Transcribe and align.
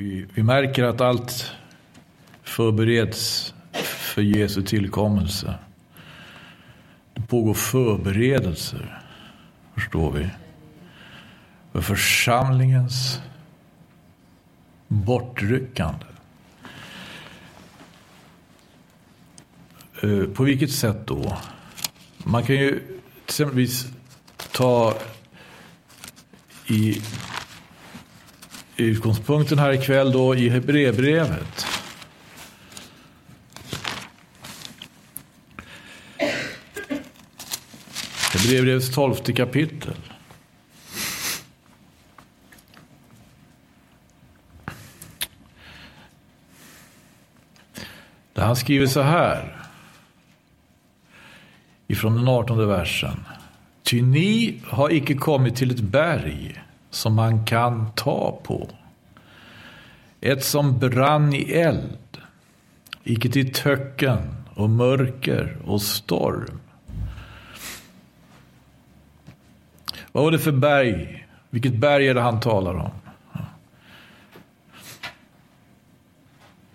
Vi, 0.00 0.26
vi 0.34 0.42
märker 0.42 0.84
att 0.84 1.00
allt 1.00 1.52
förbereds 2.42 3.54
för 3.84 4.22
Jesu 4.22 4.62
tillkommelse. 4.62 5.54
Det 7.14 7.22
pågår 7.22 7.54
förberedelser, 7.54 9.02
förstår 9.74 10.12
vi. 10.12 10.28
För 11.72 11.80
församlingens 11.80 13.20
bortryckande. 14.88 16.06
Eh, 20.02 20.24
på 20.34 20.44
vilket 20.44 20.72
sätt 20.72 21.06
då? 21.06 21.36
Man 22.18 22.42
kan 22.42 22.56
ju 22.56 22.82
exempelvis 23.24 23.86
ta 24.52 24.94
i 26.66 27.02
utgångspunkten 28.82 29.58
här 29.58 29.72
ikväll 29.72 30.12
då 30.12 30.34
i 30.34 30.48
Hebreerbrevet. 30.48 31.66
Hebreerbrevets 38.32 38.94
tolfte 38.94 39.32
kapitel. 39.32 39.94
Där 48.32 48.42
han 48.42 48.56
skriver 48.56 48.86
så 48.86 49.00
här. 49.00 49.56
Ifrån 51.88 52.14
den 52.16 52.28
artonde 52.28 52.66
versen. 52.66 53.24
Ty 53.82 54.02
ni 54.02 54.60
har 54.66 54.92
icke 54.92 55.14
kommit 55.14 55.56
till 55.56 55.70
ett 55.70 55.80
berg 55.80 56.62
som 56.90 57.14
man 57.14 57.46
kan 57.46 57.92
ta 57.92 58.40
på. 58.42 58.68
Ett 60.20 60.44
som 60.44 60.78
brann 60.78 61.34
i 61.34 61.52
eld, 61.52 62.18
icke 63.04 63.28
till 63.28 63.52
töcken 63.52 64.18
och 64.54 64.70
mörker 64.70 65.56
och 65.64 65.82
storm. 65.82 66.60
Vad 70.12 70.24
var 70.24 70.30
det 70.30 70.38
för 70.38 70.52
berg? 70.52 71.26
Vilket 71.50 71.74
berg 71.74 72.08
är 72.08 72.14
det 72.14 72.20
han 72.20 72.40
talar 72.40 72.74
om? 72.74 72.90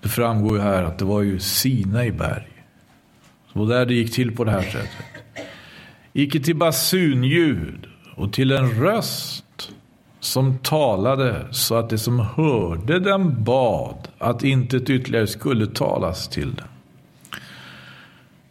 Det 0.01 0.09
framgår 0.09 0.57
ju 0.57 0.63
här 0.63 0.83
att 0.83 0.97
det 0.97 1.05
var 1.05 1.21
ju 1.21 1.39
Sinai 1.39 2.11
berg. 2.11 2.63
Så 3.47 3.53
det 3.53 3.59
var 3.59 3.67
där 3.67 3.85
det 3.85 3.93
gick 3.93 4.13
till 4.13 4.35
på 4.35 4.43
det 4.43 4.51
här 4.51 4.61
sättet. 4.61 5.05
Icke 6.13 6.39
till 6.39 6.55
basunljud 6.55 7.87
och 8.15 8.33
till 8.33 8.51
en 8.51 8.71
röst 8.71 9.44
som 10.25 10.57
talade 10.57 11.45
så 11.51 11.75
att 11.75 11.89
de 11.89 11.97
som 11.97 12.19
hörde 12.19 12.99
den 12.99 13.43
bad 13.43 14.07
att 14.17 14.43
inte 14.43 14.77
ett 14.77 14.89
ytterligare 14.89 15.27
skulle 15.27 15.67
talas 15.67 16.27
till 16.27 16.55
den. 16.55 16.67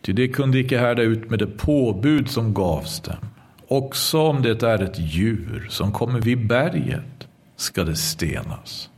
Ty 0.03 0.12
det 0.12 0.28
kunde 0.28 0.58
icke 0.58 0.78
härda 0.78 1.03
ut 1.03 1.31
med 1.31 1.39
det 1.39 1.47
påbud 1.47 2.31
som 2.31 2.55
gavs 2.55 3.00
dem. 3.00 3.16
Också 3.69 4.20
om 4.20 4.42
det 4.42 4.62
är 4.62 4.83
ett 4.83 4.98
djur 4.98 5.66
som 5.70 5.92
kommer 5.92 6.20
vid 6.20 6.47
berget 6.47 7.28
ska 7.56 7.84
det 7.84 7.97
stenas. 7.97 8.91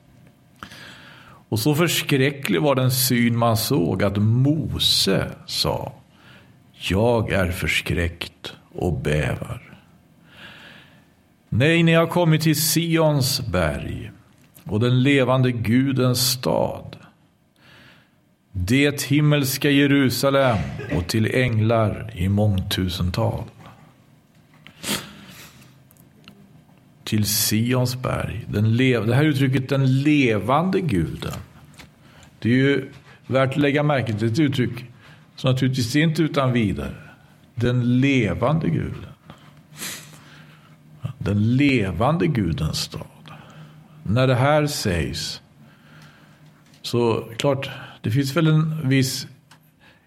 Och 1.48 1.58
så 1.58 1.74
förskräcklig 1.74 2.62
var 2.62 2.74
den 2.74 2.90
syn 2.90 3.36
man 3.36 3.56
såg 3.56 4.02
att 4.02 4.16
Mose 4.16 5.30
sa 5.46 5.92
Jag 6.72 7.32
är 7.32 7.50
förskräckt 7.50 8.52
och 8.74 8.92
bävar. 8.92 9.65
Nej, 11.58 11.82
ni 11.82 11.92
har 11.92 12.06
kommit 12.06 12.40
till 12.42 12.62
Sions 12.62 13.40
berg 13.40 14.10
och 14.64 14.80
den 14.80 15.02
levande 15.02 15.52
Gudens 15.52 16.30
stad. 16.30 16.96
Det 18.52 19.02
himmelska 19.02 19.70
Jerusalem 19.70 20.58
och 20.96 21.06
till 21.06 21.34
änglar 21.34 22.10
i 22.14 22.28
mångtusental. 22.28 23.44
Till 27.04 27.24
Sions 27.24 27.96
berg. 28.02 28.44
Den 28.48 28.76
lev- 28.76 29.06
det 29.06 29.14
här 29.14 29.24
uttrycket 29.24 29.68
den 29.68 30.02
levande 30.02 30.80
guden. 30.80 31.38
Det 32.38 32.48
är 32.48 32.54
ju 32.54 32.90
värt 33.26 33.50
att 33.50 33.56
lägga 33.56 33.82
märke 33.82 34.12
till 34.14 34.32
ett 34.32 34.38
uttryck 34.38 34.84
som 35.36 35.50
naturligtvis 35.50 35.96
inte 35.96 36.22
utan 36.22 36.52
vidare. 36.52 36.94
Den 37.54 38.00
levande 38.00 38.68
guden. 38.68 39.06
Den 41.26 41.56
levande 41.56 42.26
gudens 42.26 42.80
stad. 42.80 43.06
När 44.02 44.26
det 44.26 44.34
här 44.34 44.66
sägs 44.66 45.42
så 46.82 47.28
klart, 47.36 47.70
det 48.00 48.10
finns 48.10 48.36
väl 48.36 48.46
en 48.46 48.88
viss 48.88 49.26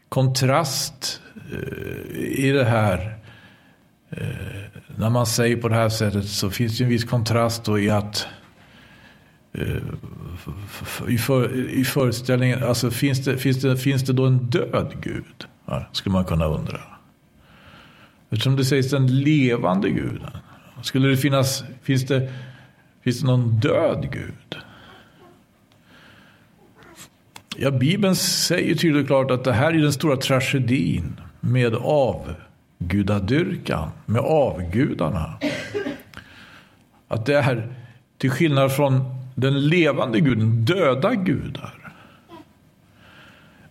kontrast 0.09 1.22
eh, 1.52 2.19
i 2.19 2.52
det 2.52 2.66
här. 2.66 3.18
Eh, 4.09 4.28
när 4.96 5.09
man 5.09 5.25
säger 5.25 5.57
på 5.57 5.69
det 5.69 5.75
här 5.75 5.90
sättet 5.90 6.25
så 6.30 6.50
finns 6.50 6.78
det 6.78 6.84
en 6.84 6.90
viss 6.90 7.03
kontrast 7.03 7.63
då 7.63 7.80
i 7.80 7.90
att 7.90 8.28
eh, 9.53 9.78
i, 11.07 11.18
för, 11.18 11.69
i 11.69 11.84
föreställningen, 11.84 12.63
alltså 12.63 12.91
finns 12.91 13.25
det, 13.25 13.38
finns, 13.38 13.62
det, 13.62 13.78
finns 13.78 14.03
det 14.03 14.13
då 14.13 14.25
en 14.25 14.38
död 14.38 14.94
gud? 15.01 15.47
Ja, 15.66 15.86
skulle 15.91 16.13
man 16.13 16.25
kunna 16.25 16.46
undra. 16.46 16.80
Eftersom 18.30 18.56
det 18.56 18.66
sägs 18.66 18.90
den 18.90 19.22
levande 19.22 19.90
guden. 19.90 20.31
Skulle 20.82 21.08
det 21.08 21.18
finnas, 21.18 21.64
finns 21.82 22.06
det, 22.06 22.34
finns 23.04 23.20
det 23.20 23.28
någon 23.28 23.60
död 23.60 24.08
gud? 24.12 24.58
Ja, 27.58 27.72
Bibeln 27.72 28.16
säger 28.16 28.76
tydligt 28.76 29.02
och 29.02 29.08
klart 29.08 29.32
att 29.32 29.44
det 29.44 29.54
här 29.54 29.74
är 29.74 29.78
den 29.78 29.94
stora 29.94 30.18
tragedin 30.18 31.20
med 31.40 31.76
avgudadyrkan, 31.76 33.90
med 34.06 34.22
avgudarna. 34.22 35.40
Att 37.08 37.26
det 37.26 37.34
är, 37.34 37.74
till 38.18 38.32
skillnad 38.32 38.76
från 38.76 39.04
den 39.36 39.68
levande 39.68 40.20
guden, 40.20 40.66
döda 40.66 41.16
gudar. 41.16 41.94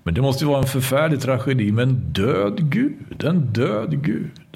Men 0.03 0.15
det 0.15 0.21
måste 0.21 0.45
ju 0.45 0.49
vara 0.49 0.61
en 0.61 0.69
förfärlig 0.69 1.21
tragedi 1.21 1.73
med 1.73 1.83
en 1.83 1.95
död 1.95 2.71
gud, 2.71 3.25
en 3.25 3.41
död 3.41 4.05
gud. 4.05 4.48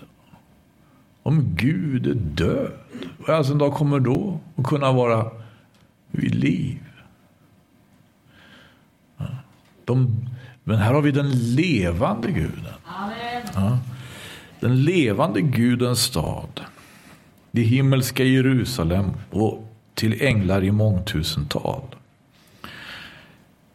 Om 1.23 1.55
Gud 1.57 2.07
är 2.07 2.15
död, 2.15 2.73
vad 3.19 3.29
i 3.29 3.33
all 3.33 3.45
sin 3.45 3.59
dag 3.59 3.75
kommer 3.75 4.01
då 4.01 4.41
att 4.57 4.67
kunna 4.67 4.93
vara 4.93 5.31
vid 6.11 6.35
liv? 6.35 6.79
De, 9.85 10.27
men 10.65 10.79
här 10.79 10.95
har 10.95 11.03
vi 11.03 11.11
den 11.11 11.55
levande 11.55 12.31
guden. 12.31 12.75
Ja. 13.55 13.79
Den 14.61 14.83
levande 14.83 15.41
gudens 15.41 16.03
stad. 16.03 16.61
Det 17.51 17.63
himmelska 17.63 18.25
Jerusalem 18.25 19.11
och 19.31 19.77
till 19.95 20.23
änglar 20.23 20.65
i 20.65 20.71
mångtusental. 20.71 21.83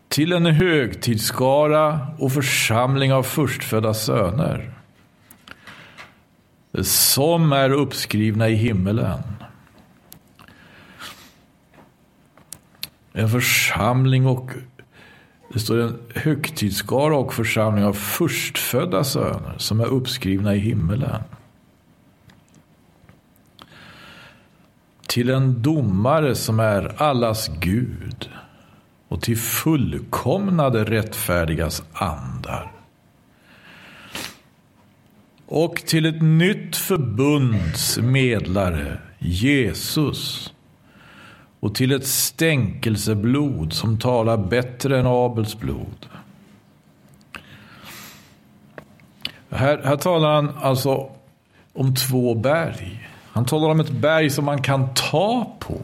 Till 0.07 0.31
en 0.31 0.45
högtidsskara 0.45 2.07
och 2.17 2.31
församling 2.31 3.13
av 3.13 3.23
förstfödda 3.23 3.93
söner. 3.93 4.76
Som 6.83 7.51
är 7.51 7.69
uppskrivna 7.69 8.49
i 8.49 8.55
himmelen. 8.55 9.19
En 13.13 13.29
församling 13.29 14.27
och 14.27 14.51
det 15.53 15.59
står 15.59 15.79
en 15.79 15.99
högtidsskara 16.15 17.17
och 17.17 17.33
församling 17.33 17.85
av 17.85 17.93
förstfödda 17.93 19.03
söner 19.03 19.55
som 19.57 19.79
är 19.79 19.85
uppskrivna 19.85 20.55
i 20.55 20.59
himmelen. 20.59 21.21
Till 25.07 25.29
en 25.29 25.61
domare 25.61 26.35
som 26.35 26.59
är 26.59 27.01
allas 27.01 27.47
Gud 27.59 28.29
och 29.07 29.21
till 29.21 29.37
fullkomnade 29.37 30.83
rättfärdigas 30.83 31.83
andar. 31.93 32.76
Och 35.47 35.75
till 35.75 36.05
ett 36.05 36.21
nytt 36.21 36.75
förbunds 36.75 37.97
medlare, 37.97 38.97
Jesus 39.19 40.53
och 41.59 41.75
till 41.75 41.91
ett 41.91 42.07
stänkelseblod 42.07 43.73
som 43.73 43.99
talar 43.99 44.37
bättre 44.37 44.99
än 44.99 45.05
Abels 45.07 45.59
blod. 45.59 46.05
Här, 49.49 49.81
här 49.83 49.95
talar 49.95 50.35
han 50.35 50.51
alltså 50.61 51.09
om 51.73 51.95
två 51.95 52.35
berg. 52.35 53.09
Han 53.31 53.45
talar 53.45 53.69
om 53.69 53.79
ett 53.79 53.91
berg 53.91 54.29
som 54.29 54.45
man 54.45 54.61
kan 54.61 54.93
ta 54.93 55.55
på. 55.59 55.81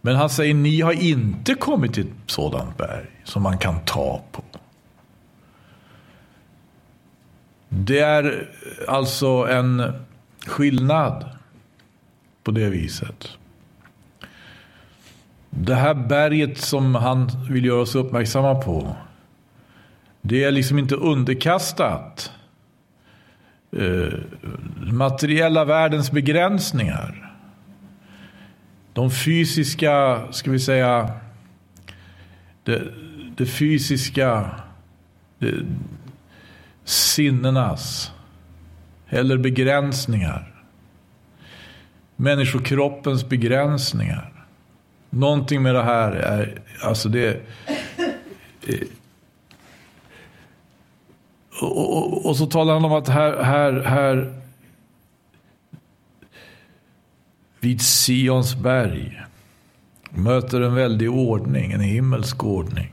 Men 0.00 0.16
han 0.16 0.30
säger, 0.30 0.54
ni 0.54 0.80
har 0.80 0.92
inte 0.92 1.54
kommit 1.54 1.94
till 1.94 2.06
ett 2.06 2.30
sådant 2.30 2.76
berg 2.76 3.06
som 3.24 3.42
man 3.42 3.58
kan 3.58 3.80
ta 3.84 4.22
på. 4.32 4.43
Det 7.86 7.98
är 7.98 8.48
alltså 8.88 9.26
en 9.26 9.92
skillnad 10.46 11.28
på 12.42 12.50
det 12.50 12.70
viset. 12.70 13.38
det 15.56 15.74
här 15.74 15.94
berget 15.94 16.58
som 16.58 16.94
han 16.94 17.30
vill 17.50 17.64
göra 17.64 17.80
oss 17.80 17.94
uppmärksamma 17.94 18.54
på. 18.54 18.96
Det 20.22 20.44
är 20.44 20.50
liksom 20.50 20.78
inte 20.78 20.94
underkastat 20.94 22.32
eh, 23.72 24.18
materiella 24.92 25.64
världens 25.64 26.10
begränsningar. 26.10 27.32
De 28.92 29.10
fysiska, 29.10 30.22
ska 30.32 30.50
vi 30.50 30.60
säga, 30.60 31.10
det, 32.62 32.82
det 33.36 33.46
fysiska, 33.46 34.50
det, 35.38 35.54
sinnenas 36.84 38.12
eller 39.08 39.38
begränsningar. 39.38 40.64
Människokroppens 42.16 43.28
begränsningar. 43.28 44.46
Någonting 45.10 45.62
med 45.62 45.74
det 45.74 45.82
här 45.82 46.12
är, 46.12 46.62
alltså 46.82 47.08
det... 47.08 47.40
Eh, 48.66 48.78
och, 51.60 51.96
och, 51.96 52.26
och, 52.26 52.36
så 52.36 52.46
talar 52.46 52.74
han 52.74 52.84
om 52.84 52.92
att 52.92 53.08
här, 53.08 53.42
här, 53.42 53.72
här 53.72 54.42
vid 57.60 57.80
Sions 57.80 58.54
berg 58.54 59.22
möter 60.10 60.60
en 60.60 60.74
väldig 60.74 61.10
ordning, 61.10 61.72
en 61.72 61.80
himmelsk 61.80 62.44
ordning. 62.44 62.92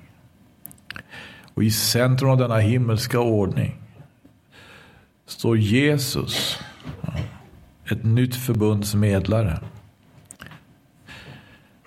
Och 1.53 1.63
i 1.63 1.71
centrum 1.71 2.29
av 2.29 2.38
denna 2.38 2.57
himmelska 2.57 3.19
ordning 3.19 3.80
står 5.31 5.57
Jesus, 5.57 6.59
ett 7.91 8.03
nytt 8.03 8.35
förbunds 8.35 8.95
medlare. 8.95 9.59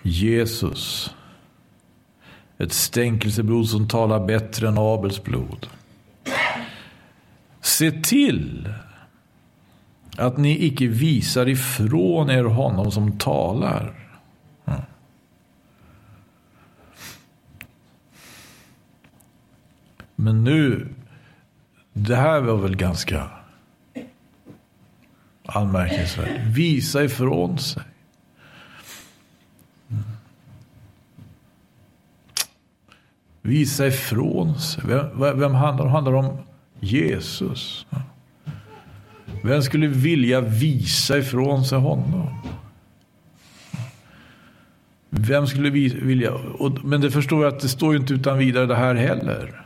Jesus, 0.01 1.15
ett 2.57 2.73
stänkelseblod 2.73 3.69
som 3.69 3.87
talar 3.87 4.25
bättre 4.25 4.67
än 4.67 4.77
Abels 4.77 5.23
blod. 5.23 5.67
Se 7.61 7.91
till 7.91 8.73
att 10.17 10.37
ni 10.37 10.65
icke 10.65 10.87
visar 10.87 11.49
ifrån 11.49 12.29
er 12.29 12.43
honom 12.43 12.91
som 12.91 13.17
talar. 13.17 13.93
Men 20.15 20.43
nu, 20.43 20.87
det 21.97 22.15
här 22.15 22.41
var 22.41 22.57
väl 22.57 22.75
ganska 22.75 23.29
anmärkningsvärt. 25.45 26.41
Visa 26.55 27.03
ifrån 27.03 27.57
sig. 27.57 27.83
Visa 33.41 33.87
ifrån 33.87 34.59
sig. 34.59 34.83
Vem, 34.87 35.39
vem 35.39 35.53
handlar, 35.53 35.87
handlar 35.87 36.13
om? 36.13 36.37
Jesus. 36.79 37.85
Vem 39.43 39.61
skulle 39.61 39.87
vilja 39.87 40.41
visa 40.41 41.17
ifrån 41.17 41.65
sig 41.65 41.79
honom? 41.79 42.41
Vem 45.09 45.47
skulle 45.47 45.69
vilja... 45.69 46.31
men 46.83 47.01
det 47.01 47.11
förstår 47.11 47.43
jag 47.43 47.53
att 47.53 47.59
det 47.59 47.69
står 47.69 47.93
ju 47.93 47.99
inte 47.99 48.13
utan 48.13 48.37
vidare 48.37 48.65
det 48.65 48.75
här 48.75 48.95
heller. 48.95 49.64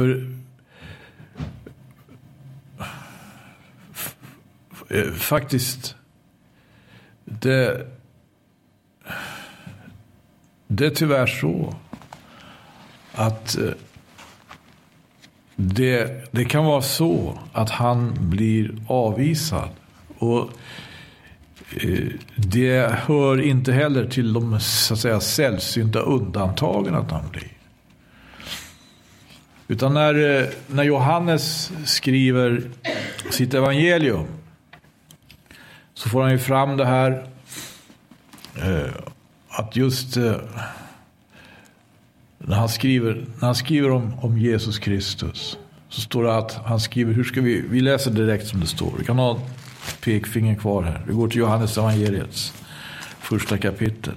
För 0.00 0.26
faktiskt 5.12 5.94
det, 7.24 7.86
det 10.66 10.86
är 10.86 10.90
tyvärr 10.90 11.26
så 11.26 11.74
att 13.12 13.58
eh, 13.58 13.70
det, 15.56 16.28
det 16.30 16.44
kan 16.44 16.64
vara 16.64 16.82
så 16.82 17.38
att 17.52 17.70
han 17.70 18.14
blir 18.20 18.74
avvisad. 18.86 19.68
Och 20.18 20.50
eh, 21.76 22.08
det 22.36 22.94
hör 23.06 23.40
inte 23.40 23.72
heller 23.72 24.06
till 24.06 24.32
de 24.32 24.60
så 24.60 24.94
att 24.94 25.00
säga, 25.00 25.20
sällsynta 25.20 26.00
undantagen 26.00 26.94
att 26.94 27.10
han 27.10 27.28
blir. 27.30 27.59
Utan 29.70 29.94
när, 29.94 30.40
eh, 30.40 30.48
när 30.66 30.82
Johannes 30.82 31.72
skriver 31.84 32.62
sitt 33.30 33.54
evangelium 33.54 34.26
så 35.94 36.08
får 36.08 36.22
han 36.22 36.30
ju 36.30 36.38
fram 36.38 36.76
det 36.76 36.84
här 36.84 37.26
eh, 38.56 38.92
att 39.48 39.76
just 39.76 40.16
eh, 40.16 40.34
när 42.38 42.56
han 42.56 42.68
skriver, 42.68 43.26
när 43.38 43.46
han 43.46 43.54
skriver 43.54 43.90
om, 43.90 44.18
om 44.20 44.38
Jesus 44.38 44.78
Kristus 44.78 45.58
så 45.88 46.00
står 46.00 46.24
det 46.24 46.36
att 46.36 46.52
han 46.52 46.80
skriver, 46.80 47.12
hur 47.12 47.24
ska 47.24 47.40
vi, 47.40 47.64
vi 47.70 47.80
läser 47.80 48.10
direkt 48.10 48.46
som 48.46 48.60
det 48.60 48.66
står. 48.66 48.92
Vi 48.98 49.04
kan 49.04 49.18
ha 49.18 49.40
pekfingern 50.04 50.56
kvar 50.56 50.82
här. 50.82 51.02
Vi 51.06 51.12
går 51.12 51.28
till 51.28 51.38
Johannes 51.38 51.78
evangeliets 51.78 52.52
första 53.20 53.58
kapitel. 53.58 54.14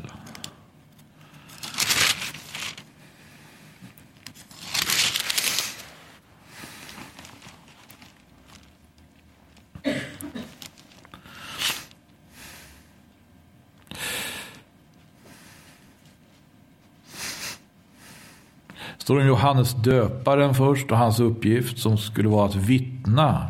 Står 18.98 19.20
om 19.20 19.28
Johannes 19.28 19.74
döparen 19.74 20.54
först 20.54 20.92
och 20.92 20.98
hans 20.98 21.20
uppgift 21.20 21.80
som 21.80 21.98
skulle 21.98 22.30
vara 22.30 22.46
att 22.46 22.56
vittna. 22.56 23.48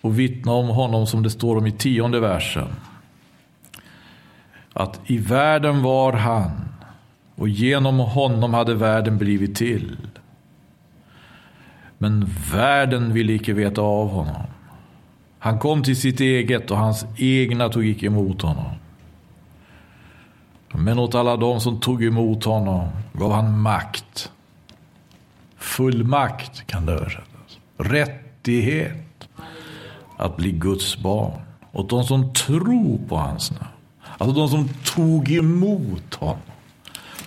Och 0.00 0.18
vittna 0.18 0.52
om 0.52 0.68
honom 0.68 1.06
som 1.06 1.22
det 1.22 1.30
står 1.30 1.56
om 1.56 1.66
i 1.66 1.72
tionde 1.72 2.20
versen. 2.20 2.68
Att 4.72 5.00
i 5.06 5.18
världen 5.18 5.82
var 5.82 6.12
han 6.12 6.50
och 7.34 7.48
genom 7.48 7.98
honom 7.98 8.54
hade 8.54 8.74
världen 8.74 9.18
blivit 9.18 9.56
till. 9.56 9.96
Men 11.98 12.30
världen 12.52 13.12
ville 13.12 13.32
icke 13.32 13.52
veta 13.52 13.80
av 13.80 14.08
honom. 14.08 14.42
Han 15.38 15.58
kom 15.58 15.82
till 15.82 15.96
sitt 15.96 16.20
eget 16.20 16.70
och 16.70 16.76
hans 16.76 17.04
egna 17.16 17.68
tog 17.68 17.86
icke 17.86 18.06
emot 18.06 18.42
honom. 18.42 18.79
Men 20.84 20.98
åt 20.98 21.14
alla 21.14 21.36
de 21.36 21.60
som 21.60 21.80
tog 21.80 22.04
emot 22.04 22.44
honom 22.44 22.88
gav 23.12 23.32
han 23.32 23.60
makt. 23.60 24.30
Full 25.56 26.04
makt 26.04 26.66
kan 26.66 26.86
det 26.86 26.92
översättas. 26.92 27.58
Rättighet 27.76 29.28
att 30.16 30.36
bli 30.36 30.52
Guds 30.52 30.96
barn. 30.98 31.40
Åt 31.72 31.90
de 31.90 32.04
som 32.04 32.34
tror 32.34 32.98
på 33.08 33.16
hans 33.16 33.50
namn. 33.50 33.64
Alltså 34.18 34.36
de 34.36 34.48
som 34.48 34.68
tog 34.68 35.32
emot 35.32 36.14
honom. 36.14 36.38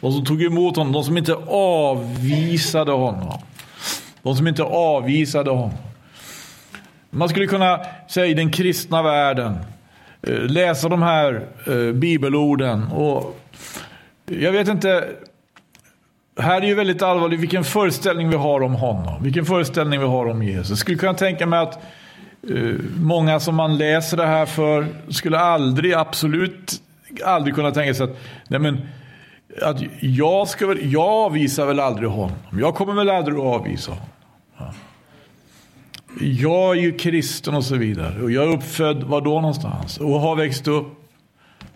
De 0.01 0.13
som 0.13 0.25
tog 0.25 0.43
emot 0.43 0.75
honom, 0.75 0.93
de 0.93 1.03
som 1.03 1.17
inte 1.17 1.35
avvisade 1.47 2.91
honom. 2.91 3.39
De 4.21 4.35
som 4.35 4.47
inte 4.47 4.63
avvisade 4.63 5.49
honom. 5.49 5.77
Man 7.09 7.29
skulle 7.29 7.47
kunna 7.47 7.79
säga 8.09 8.25
i 8.25 8.33
den 8.33 8.51
kristna 8.51 9.03
världen 9.03 9.57
eh, 10.21 10.39
läsa 10.39 10.89
de 10.89 11.01
här 11.01 11.47
eh, 11.67 11.93
bibelorden. 11.93 12.83
Och 12.83 13.39
jag 14.25 14.51
vet 14.51 14.67
inte. 14.67 15.09
Här 16.39 16.61
är 16.61 16.65
ju 16.65 16.75
väldigt 16.75 17.01
allvarligt 17.01 17.39
vilken 17.39 17.63
föreställning 17.63 18.29
vi 18.29 18.35
har 18.35 18.61
om 18.61 18.73
honom. 18.73 19.23
Vilken 19.23 19.45
föreställning 19.45 19.99
vi 19.99 20.05
har 20.05 20.25
om 20.25 20.43
Jesus. 20.43 20.69
Jag 20.69 20.77
skulle 20.77 20.97
kunna 20.97 21.13
tänka 21.13 21.45
mig 21.45 21.59
att 21.59 21.79
uh, 22.49 22.79
många 22.97 23.39
som 23.39 23.55
man 23.55 23.77
läser 23.77 24.17
det 24.17 24.25
här 24.25 24.45
för 24.45 24.87
skulle 25.09 25.39
aldrig, 25.39 25.93
absolut 25.93 26.81
aldrig 27.25 27.55
kunna 27.55 27.71
tänka 27.71 27.93
sig 27.93 28.03
att, 28.03 28.17
nej 28.47 28.59
men, 28.59 28.87
att 29.61 29.81
jag, 29.99 30.47
ska 30.47 30.67
väl, 30.67 30.91
jag 30.93 31.09
avvisar 31.09 31.65
väl 31.65 31.79
aldrig 31.79 32.09
honom. 32.09 32.37
Jag 32.59 32.75
kommer 32.75 32.93
väl 32.93 33.09
aldrig 33.09 33.37
att 33.37 33.43
avvisa 33.43 33.91
honom. 33.91 34.07
Jag 36.21 36.77
är 36.77 36.81
ju 36.81 36.97
kristen 36.97 37.55
och 37.55 37.63
så 37.63 37.75
vidare. 37.75 38.21
Och 38.21 38.31
jag 38.31 38.43
är 38.43 38.57
uppfödd 38.57 39.03
var 39.03 39.21
då 39.21 39.33
någonstans? 39.33 39.97
Och 39.97 40.19
har 40.19 40.35
växt 40.35 40.67
upp 40.67 41.02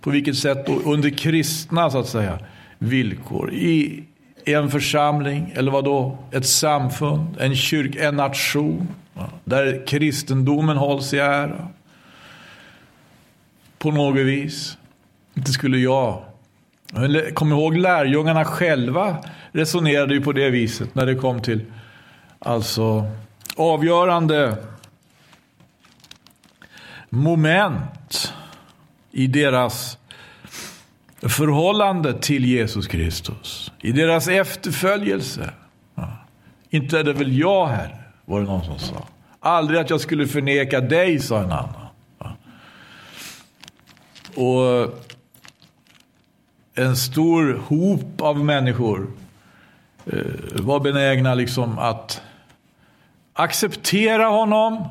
på 0.07 0.11
vilket 0.11 0.37
sätt 0.37 0.65
då? 0.65 0.73
Under 0.73 1.09
kristna 1.09 1.89
så 1.89 1.99
att 1.99 2.07
säga 2.07 2.39
villkor. 2.77 3.53
I 3.53 4.03
en 4.45 4.71
församling, 4.71 5.53
eller 5.55 5.71
vad 5.71 5.83
då? 5.83 6.17
Ett 6.31 6.45
samfund, 6.45 7.35
en 7.39 7.55
kyrka, 7.55 8.07
en 8.07 8.15
nation. 8.15 8.87
Där 9.43 9.87
kristendomen 9.87 10.77
hålls 10.77 11.13
i 11.13 11.17
ära. 11.17 11.67
På 13.77 13.91
något 13.91 14.17
vis. 14.17 14.77
Inte 15.33 15.51
skulle 15.51 15.77
jag. 15.77 16.23
Kom 17.33 17.51
ihåg 17.51 17.77
lärjungarna 17.77 18.45
själva 18.45 19.17
resonerade 19.51 20.13
ju 20.13 20.21
på 20.21 20.31
det 20.31 20.49
viset 20.49 20.95
när 20.95 21.05
det 21.05 21.15
kom 21.15 21.41
till 21.41 21.65
alltså 22.39 23.11
avgörande 23.55 24.57
moment 27.09 28.33
i 29.11 29.27
deras 29.27 29.97
förhållande 31.21 32.13
till 32.13 32.45
Jesus 32.45 32.87
Kristus. 32.87 33.71
I 33.81 33.91
deras 33.91 34.27
efterföljelse. 34.27 35.53
Ja. 35.95 36.09
Inte 36.69 36.99
är 36.99 37.03
det 37.03 37.13
väl 37.13 37.37
jag, 37.37 37.67
Herre, 37.67 37.97
var 38.25 38.39
det 38.39 38.45
någon 38.45 38.65
som 38.65 38.79
sa. 38.79 39.07
Aldrig 39.39 39.79
att 39.79 39.89
jag 39.89 40.01
skulle 40.01 40.27
förneka 40.27 40.81
dig, 40.81 41.19
sa 41.19 41.39
en 41.39 41.51
annan. 41.51 41.87
Ja. 42.19 42.35
Och 44.35 44.93
en 46.75 46.95
stor 46.95 47.61
hop 47.67 48.21
av 48.21 48.45
människor 48.45 49.07
eh, 50.05 50.21
var 50.53 50.79
benägna 50.79 51.33
liksom 51.33 51.79
att 51.79 52.21
acceptera 53.33 54.27
honom 54.27 54.87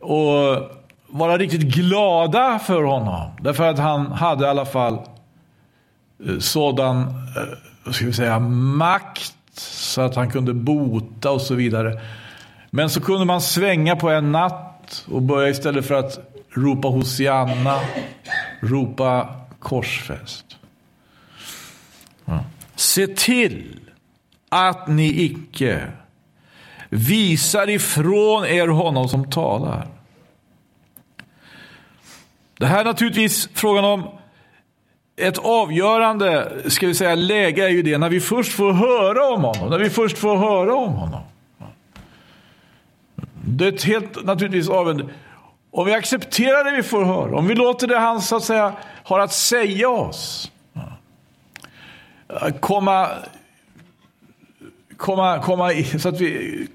och 0.00 0.70
vara 1.08 1.38
riktigt 1.38 1.62
glada 1.62 2.58
för 2.58 2.82
honom. 2.82 3.30
Därför 3.40 3.68
att 3.68 3.78
han 3.78 4.12
hade 4.12 4.44
i 4.44 4.48
alla 4.48 4.64
fall 4.64 4.94
eh, 6.26 6.38
sådan 6.38 7.00
eh, 7.02 7.58
vad 7.84 7.94
ska 7.94 8.06
vi 8.06 8.12
säga, 8.12 8.38
makt 8.38 9.34
så 9.58 10.00
att 10.00 10.16
han 10.16 10.30
kunde 10.30 10.54
bota 10.54 11.30
och 11.30 11.40
så 11.40 11.54
vidare. 11.54 12.00
Men 12.70 12.90
så 12.90 13.00
kunde 13.00 13.24
man 13.24 13.40
svänga 13.40 13.96
på 13.96 14.10
en 14.10 14.32
natt 14.32 15.06
och 15.10 15.22
börja 15.22 15.48
istället 15.48 15.86
för 15.86 15.94
att 15.94 16.18
ropa 16.50 16.88
Hosianna, 16.88 17.80
ropa 18.60 19.28
korsfäst. 19.58 20.44
Ja. 22.24 22.44
Se 22.74 23.06
till 23.06 23.80
att 24.48 24.88
ni 24.88 25.22
icke 25.22 25.82
visar 26.88 27.70
ifrån 27.70 28.44
er 28.44 28.68
honom 28.68 29.08
som 29.08 29.30
talar. 29.30 29.95
Det 32.58 32.66
här 32.66 32.80
är 32.80 32.84
naturligtvis 32.84 33.48
frågan 33.54 33.84
om 33.84 34.08
ett 35.16 35.38
avgörande 35.38 36.52
ska 36.66 36.86
vi 36.86 36.94
säga, 36.94 37.14
läge 37.14 37.64
är 37.64 37.68
ju 37.68 37.82
det 37.82 37.98
när 37.98 38.08
vi 38.08 38.20
först 38.20 38.52
får 38.52 38.72
höra 38.72 39.28
om 39.28 39.44
honom. 39.44 39.70
När 39.70 39.78
vi 39.78 39.90
först 39.90 40.18
får 40.18 40.36
höra 40.36 40.74
om 40.74 40.92
honom. 40.92 41.20
Det 43.44 43.64
är 43.64 43.72
ett 43.72 43.84
helt 43.84 44.24
naturligtvis 44.24 44.68
avgörande. 44.68 45.14
Om 45.70 45.86
vi 45.86 45.94
accepterar 45.94 46.64
det 46.64 46.76
vi 46.76 46.82
får 46.82 47.04
höra, 47.04 47.36
om 47.36 47.46
vi 47.46 47.54
låter 47.54 47.86
det 47.86 47.98
han 47.98 48.22
så 48.22 48.36
att 48.36 48.44
säga 48.44 48.72
har 49.04 49.20
att 49.20 49.32
säga 49.32 49.88
oss. 49.88 50.52
Komma, 52.60 53.08
komma, 54.96 55.42
komma 55.42 55.70
så 55.98 56.08
att 56.08 56.20
vi 56.20 56.66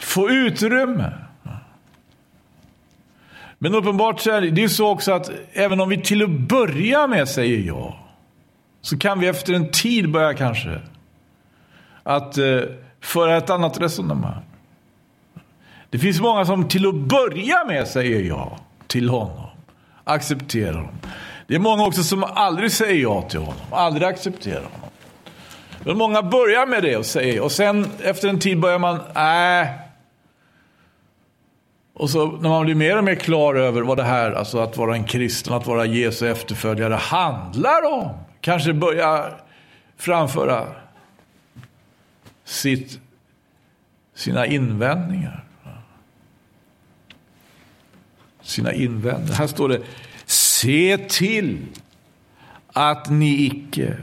får 0.00 0.32
utrymme. 0.32 1.12
Men 3.58 3.74
uppenbart 3.74 4.20
så 4.20 4.30
är 4.30 4.40
det, 4.40 4.60
ju 4.60 4.68
så 4.68 4.88
också 4.88 5.12
att 5.12 5.30
även 5.52 5.80
om 5.80 5.88
vi 5.88 6.02
till 6.02 6.22
att 6.22 6.30
börja 6.30 7.06
med 7.06 7.28
säger 7.28 7.58
ja, 7.58 7.98
så 8.80 8.98
kan 8.98 9.20
vi 9.20 9.26
efter 9.26 9.54
en 9.54 9.70
tid 9.70 10.12
börja 10.12 10.34
kanske 10.34 10.80
att 12.02 12.38
eh, 12.38 12.60
föra 13.00 13.36
ett 13.36 13.50
annat 13.50 13.80
resonemang. 13.80 14.42
Det 15.90 15.98
finns 15.98 16.20
många 16.20 16.44
som 16.44 16.68
till 16.68 16.86
att 16.86 16.94
börja 16.94 17.64
med 17.64 17.88
säger 17.88 18.22
ja 18.22 18.58
till 18.86 19.08
honom, 19.08 19.46
accepterar 20.04 20.72
honom. 20.72 20.98
Det 21.46 21.54
är 21.54 21.58
många 21.58 21.86
också 21.86 22.02
som 22.02 22.24
aldrig 22.24 22.72
säger 22.72 23.02
ja 23.02 23.22
till 23.22 23.40
honom, 23.40 23.54
aldrig 23.70 24.08
accepterar 24.08 24.62
honom. 24.62 24.90
Men 25.84 25.98
många 25.98 26.22
börjar 26.22 26.66
med 26.66 26.82
det 26.82 26.96
och 26.96 27.06
säger, 27.06 27.40
och 27.40 27.52
sen 27.52 27.86
efter 28.02 28.28
en 28.28 28.38
tid 28.38 28.60
börjar 28.60 28.78
man, 28.78 29.00
nej, 29.14 29.62
äh, 29.62 29.85
och 31.98 32.10
så 32.10 32.26
när 32.32 32.48
man 32.48 32.64
blir 32.64 32.74
mer 32.74 32.98
och 32.98 33.04
mer 33.04 33.14
klar 33.14 33.54
över 33.54 33.82
vad 33.82 33.96
det 33.96 34.02
här, 34.02 34.32
alltså 34.32 34.58
att 34.58 34.76
vara 34.76 34.94
en 34.94 35.04
kristen, 35.04 35.54
att 35.54 35.66
vara 35.66 35.84
Jesu 35.84 36.28
efterföljare 36.28 36.94
handlar 36.94 37.92
om. 37.92 38.10
Kanske 38.40 38.72
börja 38.72 39.32
framföra 39.96 40.66
sitt, 42.44 43.00
sina 44.14 44.46
invändningar. 44.46 45.44
Sina 48.42 48.72
invändningar. 48.72 49.34
Här 49.34 49.46
står 49.46 49.68
det, 49.68 49.80
se 50.26 50.98
till 50.98 51.66
att 52.72 53.10
ni 53.10 53.46
icke 53.46 53.96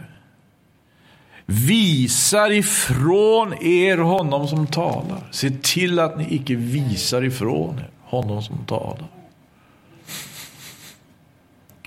visar 1.45 2.51
ifrån 2.51 3.53
er 3.63 3.97
honom 3.97 4.47
som 4.47 4.67
talar. 4.67 5.19
Se 5.31 5.50
till 5.50 6.00
att 6.00 6.17
ni 6.17 6.35
icke 6.35 6.55
visar 6.55 7.23
ifrån 7.23 7.79
er 7.79 7.89
honom 8.01 8.41
som 8.41 8.65
talar. 8.65 9.07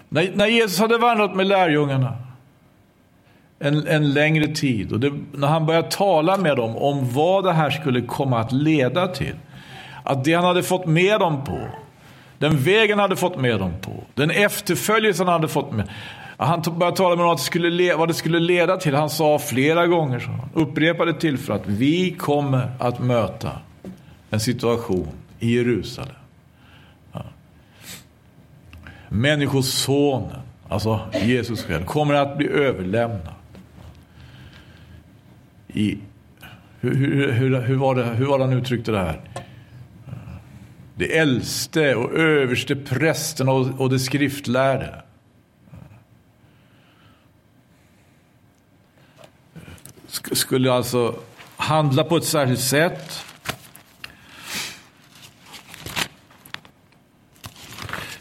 När, 0.08 0.32
när 0.34 0.46
Jesus 0.46 0.78
hade 0.78 0.98
vandrat 0.98 1.34
med 1.34 1.46
lärjungarna 1.46 2.16
en, 3.58 3.86
en 3.86 4.12
längre 4.12 4.46
tid 4.46 4.92
och 4.92 5.00
det, 5.00 5.12
när 5.32 5.48
han 5.48 5.66
började 5.66 5.90
tala 5.90 6.36
med 6.36 6.56
dem 6.56 6.76
om 6.76 7.12
vad 7.12 7.44
det 7.44 7.52
här 7.52 7.70
skulle 7.70 8.00
komma 8.00 8.40
att 8.40 8.52
leda 8.52 9.06
till. 9.06 9.34
Att 10.02 10.24
det 10.24 10.34
han 10.34 10.44
hade 10.44 10.62
fått 10.62 10.86
med 10.86 11.20
dem 11.20 11.44
på, 11.44 11.58
den 12.38 12.56
vägen 12.56 12.98
han 12.98 13.04
hade 13.10 13.16
fått 13.16 13.40
med 13.40 13.58
dem 13.58 13.72
på, 13.80 13.92
den 14.14 14.30
efterföljelsen 14.30 15.26
han 15.26 15.32
hade 15.32 15.48
fått 15.48 15.72
med 15.72 15.88
han 16.36 16.62
började 16.78 16.96
tala 16.96 17.16
med 17.16 17.24
dem 17.24 17.32
att 17.32 17.38
det 17.38 17.44
skulle, 17.44 17.94
vad 17.94 18.08
det 18.08 18.14
skulle 18.14 18.38
leda 18.38 18.76
till. 18.76 18.94
Han 18.94 19.10
sa 19.10 19.38
flera 19.38 19.86
gånger, 19.86 20.18
så 20.18 20.60
upprepade 20.60 21.14
tillfällen, 21.14 21.62
att 21.62 21.68
vi 21.68 22.10
kommer 22.10 22.70
att 22.78 22.98
möta 22.98 23.50
en 24.30 24.40
situation 24.40 25.08
i 25.38 25.56
Jerusalem. 25.56 26.14
Ja. 27.12 27.22
Människosonen, 29.08 30.40
alltså 30.68 31.00
Jesus 31.22 31.64
själv, 31.64 31.84
kommer 31.84 32.14
att 32.14 32.36
bli 32.36 32.48
överlämnad. 32.48 33.34
I, 35.68 35.98
hur, 36.80 36.94
hur, 36.94 37.32
hur, 37.32 37.60
hur, 37.60 37.76
var 37.76 37.94
det, 37.94 38.04
hur 38.04 38.26
var 38.26 38.38
det 38.38 38.44
han 38.44 38.52
uttryckte 38.52 38.90
det 38.90 38.98
här? 38.98 39.20
Det 40.94 41.18
äldste 41.18 41.94
och 41.94 42.14
överste 42.14 42.76
prästen 42.76 43.48
och, 43.48 43.80
och 43.80 43.90
det 43.90 43.98
skriftlärde. 43.98 45.02
Skulle 50.32 50.72
alltså 50.72 51.14
handla 51.56 52.04
på 52.04 52.16
ett 52.16 52.24
särskilt 52.24 52.60
sätt. 52.60 53.24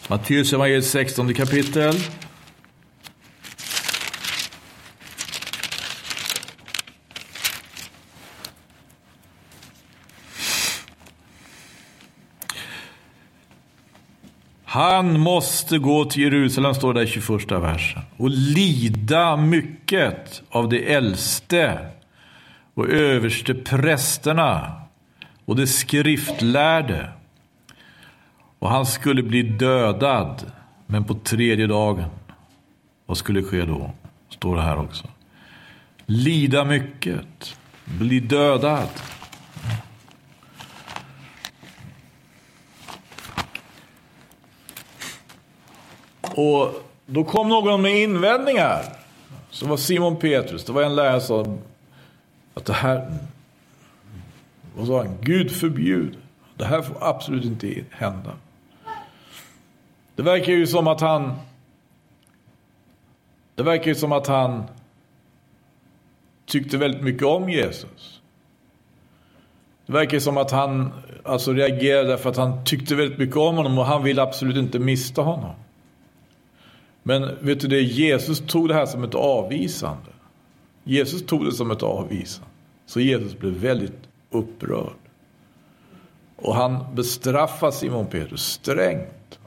Matteus 0.07 0.53
evangeliet 0.53 0.85
16 0.85 1.33
kapitel. 1.33 1.95
Han 14.75 15.19
måste 15.19 15.77
gå 15.77 16.05
till 16.05 16.21
Jerusalem, 16.21 16.73
står 16.73 16.93
det 16.93 17.03
i 17.03 17.07
21 17.07 17.51
versen, 17.51 18.01
och 18.17 18.29
lida 18.29 19.37
mycket 19.37 20.41
av 20.49 20.69
de 20.69 20.93
äldste 20.93 21.87
och 22.73 22.89
överste 22.89 23.53
prästerna 23.53 24.71
och 25.45 25.55
de 25.55 25.67
skriftlärde. 25.67 27.09
Och 28.59 28.69
han 28.69 28.85
skulle 28.85 29.23
bli 29.23 29.41
dödad, 29.41 30.51
men 30.85 31.03
på 31.03 31.13
tredje 31.13 31.67
dagen, 31.67 32.09
vad 33.05 33.17
skulle 33.17 33.43
ske 33.43 33.65
då? 33.65 33.91
Står 34.29 34.55
det 34.55 34.61
här 34.61 34.77
också. 34.77 35.07
Lida 36.05 36.65
mycket, 36.65 37.57
bli 37.85 38.19
dödad. 38.19 38.89
Och 46.35 46.83
då 47.05 47.23
kom 47.23 47.49
någon 47.49 47.81
med 47.81 48.03
invändningar. 48.03 48.83
Så 49.49 49.67
var 49.67 49.77
Simon 49.77 50.15
Petrus, 50.15 50.65
det 50.65 50.71
var 50.71 50.83
en 50.83 50.95
lärare 50.95 51.21
som 51.21 51.45
sa 51.45 51.57
att 52.53 52.65
det 52.65 52.73
här, 52.73 53.17
vad 54.75 54.87
sa 54.87 54.97
han, 54.97 55.17
Gud 55.21 55.51
förbjud. 55.51 56.17
Det 56.57 56.65
här 56.65 56.81
får 56.81 56.97
absolut 57.01 57.45
inte 57.45 57.83
hända. 57.89 58.31
Det 60.15 60.23
verkar 60.23 60.53
ju 60.53 60.67
som 60.67 60.87
att 60.87 61.01
han, 61.01 61.33
det 63.55 63.63
verkar 63.63 63.85
ju 63.85 63.95
som 63.95 64.11
att 64.11 64.27
han 64.27 64.63
tyckte 66.45 66.77
väldigt 66.77 67.03
mycket 67.03 67.23
om 67.23 67.49
Jesus. 67.49 68.21
Det 69.85 69.93
verkar 69.93 70.19
som 70.19 70.37
att 70.37 70.51
han 70.51 70.93
alltså 71.23 71.53
reagerade 71.53 72.17
för 72.17 72.29
att 72.29 72.37
han 72.37 72.65
tyckte 72.65 72.95
väldigt 72.95 73.19
mycket 73.19 73.37
om 73.37 73.55
honom 73.55 73.77
och 73.77 73.85
han 73.85 74.03
ville 74.03 74.21
absolut 74.21 74.57
inte 74.57 74.79
mista 74.79 75.21
honom. 75.21 75.55
Men 77.07 77.45
vet 77.45 77.59
du 77.59 77.67
det, 77.67 77.81
Jesus 77.81 78.39
tog 78.47 78.67
det 78.67 78.73
här 78.73 78.85
som 78.85 79.03
ett 79.03 79.15
avvisande. 79.15 80.11
Jesus 80.83 81.25
tog 81.25 81.45
det 81.45 81.51
som 81.51 81.71
ett 81.71 81.83
avvisande. 81.83 82.49
Så 82.85 82.99
Jesus 82.99 83.37
blev 83.37 83.53
väldigt 83.53 83.99
upprörd. 84.29 84.93
Och 86.35 86.55
han 86.55 86.95
bestraffade 86.95 87.71
Simon 87.71 88.05
Petrus 88.05 88.41
strängt. 88.41 89.39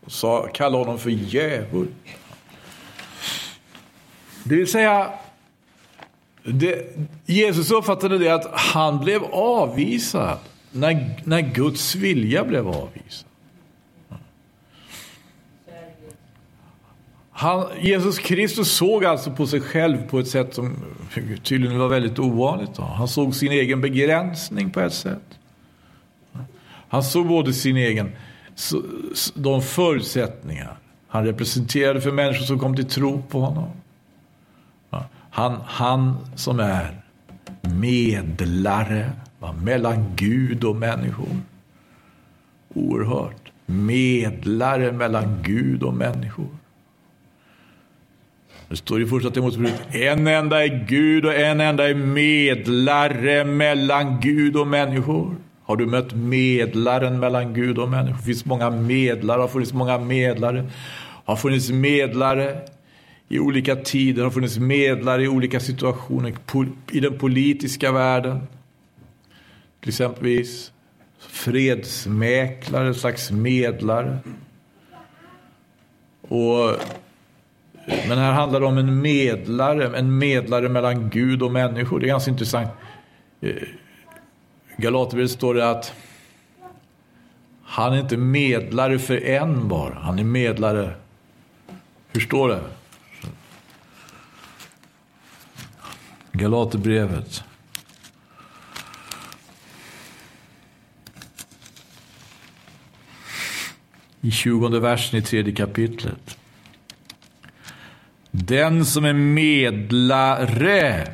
Och 0.00 0.12
sa, 0.12 0.46
kallade 0.46 0.84
honom 0.84 0.98
för 0.98 1.10
djävul. 1.10 1.88
Det 4.44 4.54
vill 4.54 4.70
säga, 4.70 5.10
det, 6.44 6.96
Jesus 7.26 7.70
uppfattade 7.70 8.18
det 8.18 8.28
att 8.28 8.50
han 8.52 8.98
blev 8.98 9.24
avvisad 9.32 10.38
när, 10.72 11.22
när 11.24 11.40
Guds 11.40 11.94
vilja 11.94 12.44
blev 12.44 12.68
avvisad. 12.68 13.27
Han, 17.38 17.66
Jesus 17.80 18.18
Kristus 18.18 18.72
såg 18.72 19.04
alltså 19.04 19.30
på 19.30 19.46
sig 19.46 19.60
själv 19.60 20.08
på 20.08 20.18
ett 20.18 20.28
sätt 20.28 20.54
som 20.54 20.76
tydligen 21.42 21.78
var 21.78 21.88
väldigt 21.88 22.18
ovanligt. 22.18 22.74
Då. 22.76 22.82
Han 22.82 23.08
såg 23.08 23.34
sin 23.34 23.52
egen 23.52 23.80
begränsning 23.80 24.70
på 24.70 24.80
ett 24.80 24.92
sätt. 24.92 25.38
Han 26.88 27.02
såg 27.02 27.26
både 27.26 27.52
sin 27.52 27.76
egen, 27.76 28.10
de 29.34 29.62
förutsättningar 29.62 30.78
han 31.08 31.24
representerade 31.24 32.00
för 32.00 32.12
människor 32.12 32.44
som 32.44 32.58
kom 32.58 32.76
till 32.76 32.88
tro 32.88 33.22
på 33.22 33.40
honom. 33.40 33.68
Han, 35.30 35.60
han 35.66 36.16
som 36.36 36.60
är 36.60 37.00
medlare 37.62 39.12
mellan 39.62 40.04
Gud 40.16 40.64
och 40.64 40.76
människor. 40.76 41.28
Oerhört. 42.74 43.52
Medlare 43.66 44.92
mellan 44.92 45.42
Gud 45.42 45.82
och 45.82 45.94
människor. 45.94 46.48
Det 48.68 48.76
står 48.76 49.02
i 49.02 49.06
första 49.06 49.30
Timoteusbrevet, 49.30 49.94
en 49.94 50.26
enda 50.26 50.64
är 50.64 50.86
Gud 50.88 51.24
och 51.24 51.34
en 51.34 51.60
enda 51.60 51.88
är 51.88 51.94
medlare 51.94 53.44
mellan 53.44 54.20
Gud 54.20 54.56
och 54.56 54.66
människor. 54.66 55.36
Har 55.62 55.76
du 55.76 55.86
mött 55.86 56.14
medlaren 56.14 57.20
mellan 57.20 57.54
Gud 57.54 57.78
och 57.78 57.88
människor? 57.88 58.18
Det 58.18 58.24
finns 58.24 58.44
många 58.44 58.70
medlare, 58.70 59.40
har 59.40 59.48
funnits 59.48 59.72
många 59.72 59.98
medlare. 59.98 60.70
Har 61.24 61.36
funnits 61.36 61.70
medlare 61.70 62.60
i 63.28 63.38
olika 63.38 63.76
tider, 63.76 64.22
har 64.22 64.30
funnits 64.30 64.58
medlare 64.58 65.22
i 65.22 65.28
olika 65.28 65.60
situationer 65.60 66.34
i 66.92 67.00
den 67.00 67.18
politiska 67.18 67.92
världen. 67.92 68.40
Till 69.80 69.88
exempelvis 69.88 70.72
fredsmäklare, 71.18 72.94
slags 72.94 73.30
medlare. 73.30 74.18
Och 76.20 76.76
men 77.88 78.18
här 78.18 78.32
handlar 78.32 78.60
det 78.60 78.66
om 78.66 78.78
en 78.78 79.00
medlare, 79.00 79.98
en 79.98 80.18
medlare 80.18 80.68
mellan 80.68 81.10
Gud 81.10 81.42
och 81.42 81.52
människor. 81.52 82.00
Det 82.00 82.06
är 82.06 82.08
ganska 82.08 82.30
intressant. 82.30 82.68
Eh, 83.40 83.54
Galaterbrevet 84.76 85.30
står 85.30 85.54
det 85.54 85.70
att 85.70 85.92
han 87.62 87.92
är 87.92 88.00
inte 88.00 88.16
medlare 88.16 88.98
för 88.98 89.24
en 89.24 89.68
bara, 89.68 89.94
han 89.94 90.18
är 90.18 90.24
medlare. 90.24 90.94
Hur 92.12 92.20
står 92.20 92.48
det? 92.48 92.60
Galaterbrevet. 96.32 97.44
I 104.20 104.30
20 104.30 104.68
versen 104.68 105.18
i 105.18 105.22
tredje 105.22 105.54
kapitlet. 105.54 106.37
Den 108.30 108.84
som 108.84 109.04
är 109.04 109.12
medlare 109.12 111.06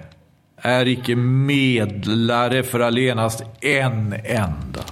är 0.57 0.89
icke 0.89 1.17
medlare 1.17 2.63
för 2.63 2.81
allenast 2.81 3.43
en 3.61 4.15
enda. 4.25 4.85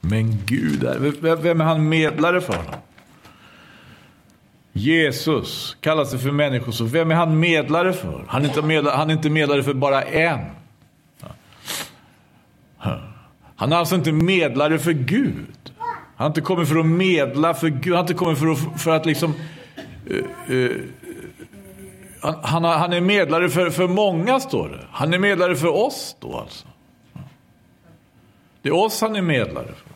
Men 0.00 0.38
Gud 0.46 0.84
är... 0.84 1.36
Vem 1.36 1.60
är 1.60 1.64
han 1.64 1.88
medlare 1.88 2.40
för? 2.40 2.64
Jesus 4.72 5.76
kallar 5.80 6.04
sig 6.04 6.18
för 6.18 6.30
människor, 6.30 6.72
så 6.72 6.84
vem 6.84 7.10
är 7.10 7.14
han 7.14 7.40
medlare 7.40 7.92
för? 7.92 8.24
Han 8.28 8.42
är 8.42 8.48
inte 8.48 8.62
medlare, 8.62 8.96
han 8.96 9.10
är 9.10 9.14
inte 9.14 9.30
medlare 9.30 9.62
för 9.62 9.74
bara 9.74 10.02
en. 10.02 10.40
Han 13.56 13.72
är 13.72 13.76
alltså 13.76 13.94
inte 13.94 14.12
medlare 14.12 14.78
för 14.78 14.92
Gud. 14.92 15.72
Han 15.78 16.24
har 16.24 16.26
inte 16.26 16.40
kommit 16.40 16.68
för 16.68 16.76
att 16.76 16.86
medla 16.86 17.54
för 17.54 17.68
Gud. 17.68 17.84
Han 17.84 17.94
har 17.94 18.00
inte 18.00 18.14
kommit 18.14 18.38
för 18.38 18.46
att, 18.46 18.82
för 18.82 18.90
att 18.90 19.06
liksom 19.06 19.34
uh, 20.10 20.54
uh, 20.54 20.76
han, 22.26 22.64
han, 22.64 22.64
han, 22.64 22.92
är 22.92 23.00
medlare 23.00 23.48
för, 23.48 23.70
för 23.70 23.88
många, 23.88 24.40
står 24.40 24.68
det. 24.68 24.86
Han 24.90 25.14
är 25.14 25.18
medlare 25.18 25.56
för 25.56 25.68
oss 25.68 26.16
då 26.20 26.38
alltså. 26.38 26.66
Det 28.62 28.68
är 28.68 28.74
oss 28.74 29.00
han 29.00 29.16
är 29.16 29.22
medlare 29.22 29.66
för. 29.66 29.92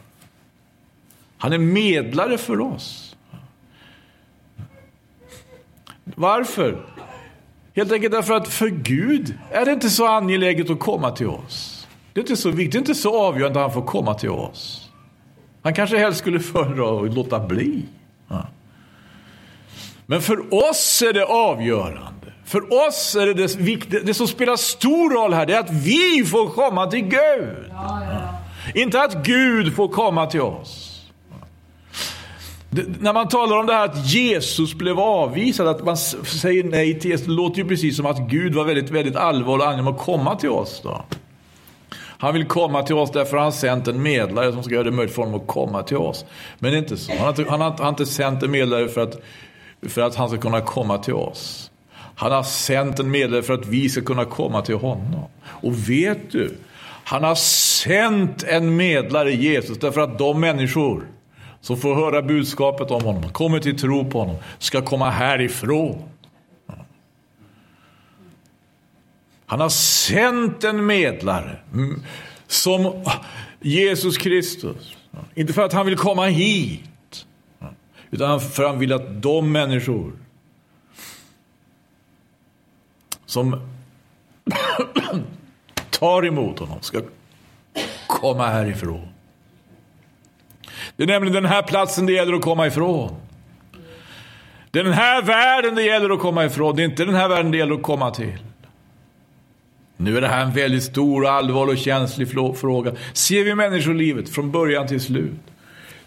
Han 1.38 1.52
är 1.52 1.58
medlare 1.58 2.38
för 2.38 2.60
oss. 2.60 3.16
Varför? 6.04 6.86
Helt 7.76 7.92
enkelt 7.92 8.12
därför 8.12 8.34
att 8.34 8.48
för 8.48 8.68
Gud 8.68 9.38
är 9.50 9.64
det 9.64 9.72
inte 9.72 9.90
så 9.90 10.06
angeläget 10.06 10.70
att 10.70 10.80
komma 10.80 11.10
till 11.10 11.28
oss. 11.28 11.88
Det 12.12 12.20
är 12.20 12.22
inte 12.22 12.36
så 12.36 12.50
viktigt, 12.50 12.72
det 12.72 12.76
är 12.76 12.80
inte 12.80 12.94
så 12.94 13.20
avgörande 13.26 13.58
att 13.64 13.72
han 13.72 13.82
får 13.82 13.90
komma 13.90 14.14
till 14.14 14.30
oss. 14.30 14.90
Han 15.62 15.74
kanske 15.74 15.98
helst 15.98 16.18
skulle 16.18 16.40
föredra 16.40 17.06
att 17.06 17.14
låta 17.14 17.40
bli. 17.40 17.82
Men 20.10 20.22
för 20.22 20.54
oss 20.54 21.02
är 21.02 21.12
det 21.12 21.24
avgörande. 21.24 22.19
För 22.50 22.86
oss 22.88 23.16
är 23.16 23.26
det 23.26 23.34
det, 23.34 23.56
viktiga, 23.56 24.00
det 24.04 24.14
som 24.14 24.28
spelar 24.28 24.56
stor 24.56 25.10
roll 25.10 25.34
här, 25.34 25.46
det 25.46 25.54
är 25.54 25.60
att 25.60 25.70
vi 25.70 26.24
får 26.24 26.48
komma 26.48 26.86
till 26.86 27.00
Gud. 27.00 27.56
Ja, 27.70 28.02
ja. 28.10 28.80
Inte 28.80 29.02
att 29.02 29.26
Gud 29.26 29.74
får 29.74 29.88
komma 29.88 30.26
till 30.26 30.40
oss. 30.40 31.02
Det, 32.70 32.84
när 33.00 33.12
man 33.12 33.28
talar 33.28 33.56
om 33.56 33.66
det 33.66 33.72
här 33.72 33.84
att 33.84 34.06
Jesus 34.06 34.74
blev 34.74 35.00
avvisad, 35.00 35.68
att 35.68 35.84
man 35.84 35.96
säger 35.96 36.64
nej 36.64 37.00
till 37.00 37.10
Jesus, 37.10 37.26
det 37.26 37.32
låter 37.32 37.58
ju 37.58 37.68
precis 37.68 37.96
som 37.96 38.06
att 38.06 38.18
Gud 38.18 38.54
var 38.54 38.64
väldigt, 38.64 38.90
väldigt 38.90 39.16
allvarlig 39.16 39.66
och 39.66 39.72
angelägen 39.72 39.94
att 39.94 40.00
komma 40.00 40.36
till 40.36 40.50
oss. 40.50 40.80
Då. 40.84 41.04
Han 42.18 42.34
vill 42.34 42.44
komma 42.44 42.82
till 42.82 42.94
oss 42.94 43.10
därför 43.10 43.36
han 43.36 43.44
har 43.44 43.52
sänt 43.52 43.88
en 43.88 44.02
medlare 44.02 44.52
som 44.52 44.62
ska 44.62 44.74
göra 44.74 44.84
det 44.84 44.90
möjligt 44.90 45.14
för 45.14 45.22
honom 45.22 45.40
att 45.40 45.46
komma 45.46 45.82
till 45.82 45.96
oss. 45.96 46.24
Men 46.58 46.70
det 46.70 46.76
är 46.76 46.82
inte 46.82 46.96
så. 46.96 47.12
Han 47.12 47.20
har 47.20 47.28
inte, 47.28 47.50
han 47.50 47.60
har, 47.60 47.70
han 47.70 47.80
har 47.80 47.88
inte 47.88 48.06
sänt 48.06 48.42
en 48.42 48.50
medlare 48.50 48.88
för 48.88 49.00
att 49.00 49.22
för 49.88 50.00
att 50.00 50.14
han 50.14 50.28
ska 50.28 50.38
kunna 50.38 50.60
komma 50.60 50.98
till 50.98 51.14
oss. 51.14 51.69
Han 52.20 52.32
har 52.32 52.42
sänt 52.42 53.00
en 53.00 53.10
medlare 53.10 53.42
för 53.42 53.54
att 53.54 53.66
vi 53.66 53.88
ska 53.88 54.00
kunna 54.00 54.24
komma 54.24 54.62
till 54.62 54.74
honom. 54.74 55.24
Och 55.42 55.90
vet 55.90 56.32
du, 56.32 56.56
han 56.82 57.24
har 57.24 57.34
sänt 57.34 58.42
en 58.42 58.76
medlare, 58.76 59.32
Jesus, 59.32 59.78
därför 59.78 60.00
att 60.00 60.18
de 60.18 60.40
människor 60.40 61.06
som 61.60 61.76
får 61.76 61.94
höra 61.94 62.22
budskapet 62.22 62.90
om 62.90 63.04
honom, 63.04 63.32
kommer 63.32 63.60
till 63.60 63.78
tro 63.78 64.10
på 64.10 64.18
honom, 64.20 64.36
ska 64.58 64.82
komma 64.82 65.10
härifrån. 65.10 66.02
Han 69.46 69.60
har 69.60 69.68
sänt 69.68 70.64
en 70.64 70.86
medlare 70.86 71.56
som 72.46 73.04
Jesus 73.60 74.18
Kristus. 74.18 74.96
Inte 75.34 75.52
för 75.52 75.62
att 75.62 75.72
han 75.72 75.86
vill 75.86 75.96
komma 75.96 76.26
hit, 76.26 77.26
utan 78.10 78.40
för 78.40 78.62
att 78.62 78.70
han 78.70 78.78
vill 78.78 78.92
att 78.92 79.22
de 79.22 79.52
människor 79.52 80.12
som 83.30 83.60
tar 85.90 86.26
emot 86.26 86.58
honom 86.58 86.78
ska 86.80 87.00
komma 88.06 88.46
härifrån. 88.46 89.08
Det 90.96 91.02
är 91.02 91.06
nämligen 91.06 91.42
den 91.42 91.52
här 91.52 91.62
platsen 91.62 92.06
det 92.06 92.12
gäller 92.12 92.32
att 92.32 92.42
komma 92.42 92.66
ifrån. 92.66 93.14
Det 94.70 94.78
är 94.78 94.84
den 94.84 94.92
här 94.92 95.22
världen 95.22 95.74
det 95.74 95.82
gäller 95.82 96.10
att 96.10 96.20
komma 96.20 96.44
ifrån. 96.44 96.76
Det 96.76 96.82
är 96.82 96.84
inte 96.84 97.04
den 97.04 97.14
här 97.14 97.28
världen 97.28 97.52
det 97.52 97.58
gäller 97.58 97.74
att 97.74 97.82
komma 97.82 98.10
till. 98.10 98.38
Nu 99.96 100.16
är 100.16 100.20
det 100.20 100.28
här 100.28 100.42
en 100.42 100.52
väldigt 100.52 100.82
stor, 100.82 101.26
allvarlig 101.26 101.72
och 101.72 101.78
känslig 101.78 102.30
fråga. 102.58 102.92
Ser 103.12 103.44
vi 103.44 103.54
människolivet 103.54 104.28
från 104.28 104.50
början 104.50 104.88
till 104.88 105.00
slut. 105.00 105.40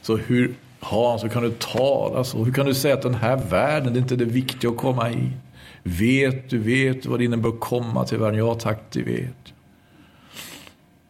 Så 0.01 0.17
hur 0.17 0.53
Hans, 0.79 1.23
hur 1.23 1.29
kan 1.29 1.43
du 1.43 1.51
tala 1.51 2.23
så? 2.23 2.43
Hur 2.43 2.53
kan 2.53 2.65
du 2.65 2.73
säga 2.73 2.93
att 2.93 3.01
den 3.01 3.15
här 3.15 3.37
världen, 3.37 3.93
det 3.93 3.99
är 3.99 4.01
inte 4.01 4.15
det 4.15 4.25
viktiga 4.25 4.71
att 4.71 4.77
komma 4.77 5.11
i? 5.11 5.31
Vet 5.83 6.49
du, 6.49 6.57
vet 6.57 7.03
du 7.03 7.09
vad 7.09 7.19
det 7.19 7.25
innebär 7.25 7.49
att 7.49 7.59
komma 7.59 8.05
till 8.05 8.17
världen? 8.17 8.39
Ja 8.39 8.55
tack, 8.55 8.79
det 8.91 9.01
vet 9.01 9.53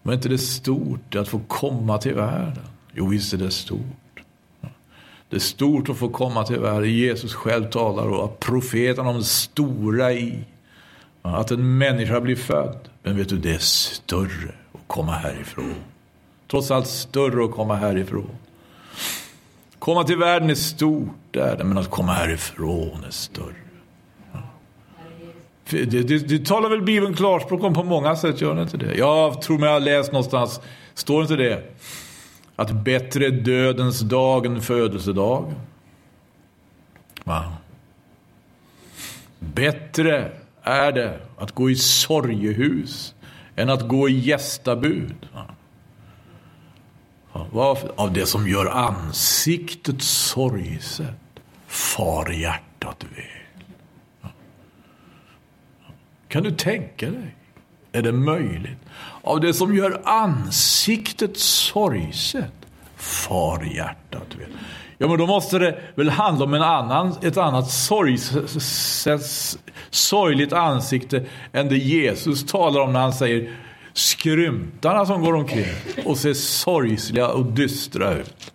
Men 0.01 0.13
är 0.13 0.17
inte 0.17 0.29
det 0.29 0.37
stort 0.37 1.15
att 1.15 1.27
få 1.27 1.39
komma 1.47 1.97
till 1.97 2.13
världen? 2.13 2.63
Jo, 2.93 3.07
visst 3.07 3.33
är 3.33 3.37
det 3.37 3.51
stort. 3.51 3.79
Det 5.29 5.35
är 5.35 5.39
stort 5.39 5.89
att 5.89 5.97
få 5.97 6.09
komma 6.09 6.43
till 6.43 6.59
världen. 6.59 6.93
Jesus 6.93 7.33
själv 7.33 7.69
talar 7.69 8.07
och 8.07 8.25
att 8.25 8.39
profeten 8.39 9.07
om 9.07 9.17
det 9.17 9.23
stora 9.23 10.13
i. 10.13 10.39
Att 11.21 11.51
en 11.51 11.77
människa 11.77 12.21
blir 12.21 12.35
född. 12.35 12.79
Men 13.03 13.17
vet 13.17 13.29
du, 13.29 13.37
det 13.37 13.53
är 13.53 13.59
större 13.59 14.51
att 14.73 14.87
komma 14.87 15.11
härifrån. 15.11 15.75
Trots 16.47 16.71
allt 16.71 16.87
större 16.87 17.45
att 17.45 17.51
komma 17.51 17.75
härifrån. 17.75 18.29
Komma 19.79 20.03
till 20.03 20.17
världen 20.17 20.49
är 20.49 20.55
stort, 20.55 21.15
där, 21.31 21.63
men 21.63 21.77
att 21.77 21.89
komma 21.89 22.11
härifrån 22.11 23.03
är 23.07 23.11
större. 23.11 23.62
Det, 25.73 26.03
du, 26.03 26.19
du 26.19 26.39
talar 26.39 26.69
väl 26.69 26.81
Bibeln 26.81 27.15
klarspråk 27.15 27.63
om 27.63 27.73
på 27.73 27.83
många 27.83 28.15
sätt, 28.15 28.41
gör 28.41 28.55
du 28.55 28.61
inte 28.61 28.77
det? 28.77 28.95
Jag 28.95 29.41
tror 29.41 29.57
mig 29.57 29.69
ha 29.69 29.79
läst 29.79 30.11
någonstans, 30.11 30.61
står 30.93 31.21
inte 31.21 31.35
det? 31.35 31.63
att 32.55 32.71
bättre 32.71 33.25
är 33.25 33.31
dödens 33.31 33.99
dag 33.99 34.45
än 34.45 34.61
födelsedag? 34.61 35.53
Va? 37.23 37.53
Bättre 39.39 40.31
är 40.63 40.91
det 40.91 41.19
att 41.37 41.51
gå 41.51 41.69
i 41.69 41.75
sorgehus 41.75 43.15
än 43.55 43.69
att 43.69 43.87
gå 43.87 44.09
i 44.09 44.19
gästabud. 44.19 45.27
Va? 47.51 47.77
Av 47.95 48.13
det 48.13 48.25
som 48.25 48.47
gör 48.47 48.65
ansiktet 48.65 50.01
sorgset 50.01 51.15
far 51.67 52.31
hjärtat 52.31 53.03
väl. 53.15 53.42
Kan 56.33 56.43
du 56.43 56.51
tänka 56.51 57.05
dig? 57.05 57.35
Är 57.91 58.01
det 58.01 58.11
möjligt? 58.11 58.77
Av 59.21 59.41
det 59.41 59.53
som 59.53 59.75
gör 59.75 60.01
ansiktet 60.05 61.37
sorgset 61.39 62.53
far 62.95 63.63
hjärtat 63.63 64.35
Vet. 64.37 64.47
Ja, 64.97 65.07
men 65.07 65.17
då 65.17 65.27
måste 65.27 65.59
det 65.59 65.79
väl 65.95 66.09
handla 66.09 66.45
om 66.45 66.53
en 66.53 66.61
annan, 66.61 67.15
ett 67.21 67.37
annat 67.37 67.71
sorgligt 69.91 70.53
ansikte 70.53 71.25
än 71.51 71.69
det 71.69 71.77
Jesus 71.77 72.45
talar 72.45 72.81
om 72.81 72.93
när 72.93 72.99
han 72.99 73.13
säger 73.13 73.55
skrymtarna 73.93 75.05
som 75.05 75.21
går 75.21 75.33
omkring 75.33 75.65
och 76.05 76.17
ser 76.17 76.33
sorgsliga 76.33 77.27
och 77.27 77.45
dystra 77.45 78.13
ut. 78.13 78.53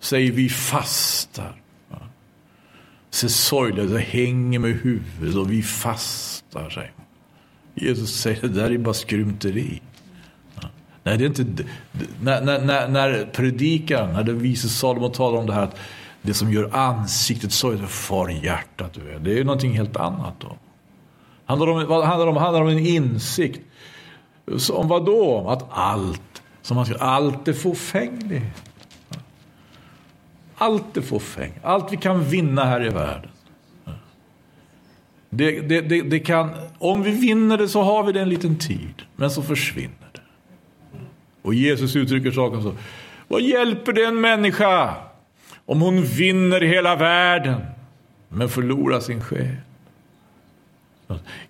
Säger 0.00 0.32
vi 0.32 0.48
fastar. 0.48 1.61
Ser 3.12 3.28
sorgliga 3.28 3.84
ut, 3.84 4.00
hänger 4.00 4.58
med 4.58 4.70
huvudet 4.70 5.36
och 5.36 5.52
vi 5.52 5.62
fastar. 5.62 6.70
Säger. 6.70 6.92
Jesus 7.74 8.20
säger 8.20 8.40
det 8.42 8.48
där 8.48 8.70
är 8.70 8.78
bara 8.78 8.94
skrymteri. 8.94 9.82
Nej, 11.04 11.18
det 11.18 11.24
är 11.24 11.26
inte... 11.26 11.64
När, 12.20 12.40
när, 12.60 12.88
när 12.88 13.26
predikan, 13.32 14.12
när 14.12 14.22
den 14.22 14.38
vise 14.38 14.68
Salomo 14.68 15.08
talar 15.08 15.38
om 15.38 15.46
det 15.46 15.52
här 15.52 15.62
att 15.62 15.76
det 16.22 16.34
som 16.34 16.52
gör 16.52 16.76
ansiktet 16.76 17.52
sorgligt 17.52 17.90
far 17.90 18.28
hjärtat. 18.28 18.98
Det 19.20 19.30
är 19.30 19.36
ju 19.36 19.44
någonting 19.44 19.72
helt 19.72 19.96
annat 19.96 20.34
då. 20.38 20.56
Handlar 21.44 21.68
om, 21.68 21.86
vad 21.86 22.04
handlar 22.04 22.26
om? 22.26 22.36
handlar 22.36 22.62
om 22.62 22.68
en 22.68 22.86
insikt. 22.86 23.60
Om 24.72 24.88
vad 24.88 25.06
då? 25.06 25.48
Att 25.48 25.66
allt, 25.70 26.42
som 26.62 26.74
man 26.74 26.86
ska, 26.86 26.96
allt 26.96 27.48
är 27.48 27.52
förfängligt. 27.52 28.71
Allt 30.62 30.96
är 30.96 31.00
fåfäng. 31.00 31.52
Allt 31.62 31.92
vi 31.92 31.96
kan 31.96 32.24
vinna 32.24 32.64
här 32.64 32.86
i 32.86 32.88
världen. 32.88 33.30
Det, 35.30 35.60
det, 35.60 35.80
det, 35.80 36.02
det, 36.02 36.20
kan, 36.20 36.50
om 36.78 37.02
vi 37.02 37.10
vinner 37.10 37.58
det 37.58 37.68
så 37.68 37.82
har 37.82 38.04
vi 38.04 38.12
det 38.12 38.20
en 38.20 38.28
liten 38.28 38.58
tid, 38.58 39.02
men 39.16 39.30
så 39.30 39.42
försvinner 39.42 40.08
det. 40.12 40.20
Och 41.42 41.54
Jesus 41.54 41.96
uttrycker 41.96 42.30
saken 42.30 42.62
så. 42.62 42.74
Vad 43.28 43.42
hjälper 43.42 43.92
det 43.92 44.04
en 44.04 44.20
människa 44.20 44.94
om 45.66 45.80
hon 45.80 46.02
vinner 46.02 46.60
hela 46.60 46.96
världen 46.96 47.60
men 48.28 48.48
förlorar 48.48 49.00
sin 49.00 49.20
själ? 49.20 49.56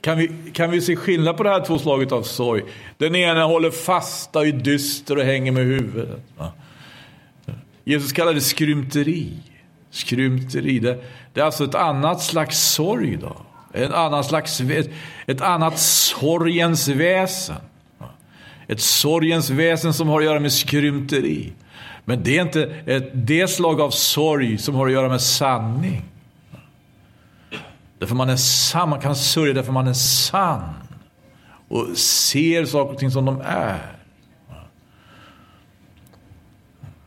Kan 0.01 0.19
vi, 0.19 0.31
kan 0.53 0.71
vi 0.71 0.81
se 0.81 0.97
skillnad 0.97 1.37
på 1.37 1.43
det 1.43 1.51
här 1.51 1.65
två 1.65 1.79
slaget 1.79 2.13
av 2.13 2.23
sorg? 2.23 2.63
Den 2.99 3.17
ena 3.17 3.45
håller 3.45 3.71
fast 3.71 4.37
och 4.37 4.47
är 4.47 4.53
dyster 4.53 5.19
och 5.19 5.25
hänger 5.25 5.53
med 5.53 5.65
huvudet. 5.65 6.23
Jesus 7.85 8.13
kallar 8.13 8.35
det 8.35 8.41
skrymteri. 8.41 9.33
Skrymteri, 9.91 10.79
det, 10.79 11.05
det, 11.33 11.41
är 11.41 11.45
alltså 11.45 11.65
ett 11.65 11.75
annat 11.75 12.23
slags 12.23 12.59
sorg. 12.59 13.17
Då. 13.17 13.37
En 13.73 13.93
annan 13.93 14.25
slags, 14.25 14.61
ett, 14.61 14.91
ett 15.27 15.41
annat 15.41 15.79
sorgens 15.79 16.89
väsen. 16.89 17.57
Ett 18.67 18.81
sorgens 18.81 19.51
väsen 19.51 19.95
som 19.95 20.09
har 20.09 20.21
att 20.21 20.25
göra 20.25 20.41
med 20.41 20.53
skrymteri. 20.53 21.53
Men 22.05 22.23
det 22.23 22.39
är 22.39 22.43
inte 22.43 22.63
ett, 22.87 23.11
det 23.15 23.49
slag 23.49 23.81
av 23.81 23.91
sorg 23.91 24.59
som 24.59 24.75
har 24.75 24.87
att 24.87 24.93
göra 24.93 25.09
med 25.09 25.21
sanning. 25.21 26.05
Därför 27.99 28.15
man 28.15 28.31
är 28.31 28.37
sann, 28.37 28.89
man 28.89 29.01
kan 29.01 29.17
sörja 29.17 29.53
därför 29.53 29.73
man 29.73 29.89
är 29.89 29.93
sann. 29.93 30.75
Och 31.69 31.89
ser 31.99 32.65
saker 32.65 32.93
och 32.93 32.99
ting 32.99 33.11
som 33.11 33.25
de 33.25 33.41
är. 33.41 34.02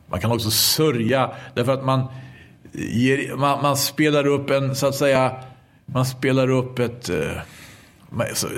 Man 0.07 0.19
kan 0.21 0.31
också 0.31 0.51
sörja 0.51 1.31
därför 1.53 1.73
att 1.73 1.85
man, 1.85 2.07
ger, 2.71 3.35
man, 3.35 3.61
man 3.61 3.77
spelar 3.77 4.27
upp 4.27 4.49
en, 4.49 4.75
så 4.75 4.87
att 4.87 4.95
säga, 4.95 5.35
man 5.85 6.05
spelar 6.05 6.49
upp 6.49 6.79
ett, 6.79 7.09
eh, 7.09 7.37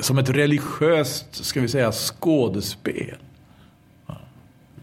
som 0.01 0.17
ett 0.17 0.29
religiöst, 0.29 1.45
ska 1.45 1.62
vi 1.62 1.67
säga, 1.67 1.91
skådespel. 1.91 3.15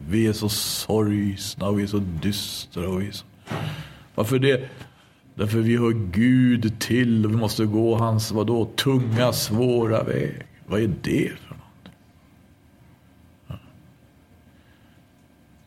Vi 0.08 0.26
är 0.26 0.32
så 0.32 0.48
sorgsna 0.48 1.68
och 1.68 1.78
vi 1.78 1.82
är 1.82 1.86
så 1.86 2.02
dystra. 2.22 2.88
Och 2.88 3.02
vi 3.02 3.08
är 3.08 3.12
så... 3.12 3.24
Varför 4.14 4.38
det? 4.38 4.68
Därför 5.34 5.58
vi 5.58 5.76
hör 5.76 6.10
Gud 6.12 6.80
till 6.80 7.24
och 7.24 7.32
vi 7.32 7.36
måste 7.36 7.64
gå 7.64 7.96
hans, 7.96 8.32
vadå, 8.32 8.64
tunga, 8.64 9.32
svåra 9.32 10.02
väg. 10.02 10.42
Vad 10.66 10.80
är 10.80 10.90
det 11.02 11.32
för 11.48 11.54
något? 11.54 11.63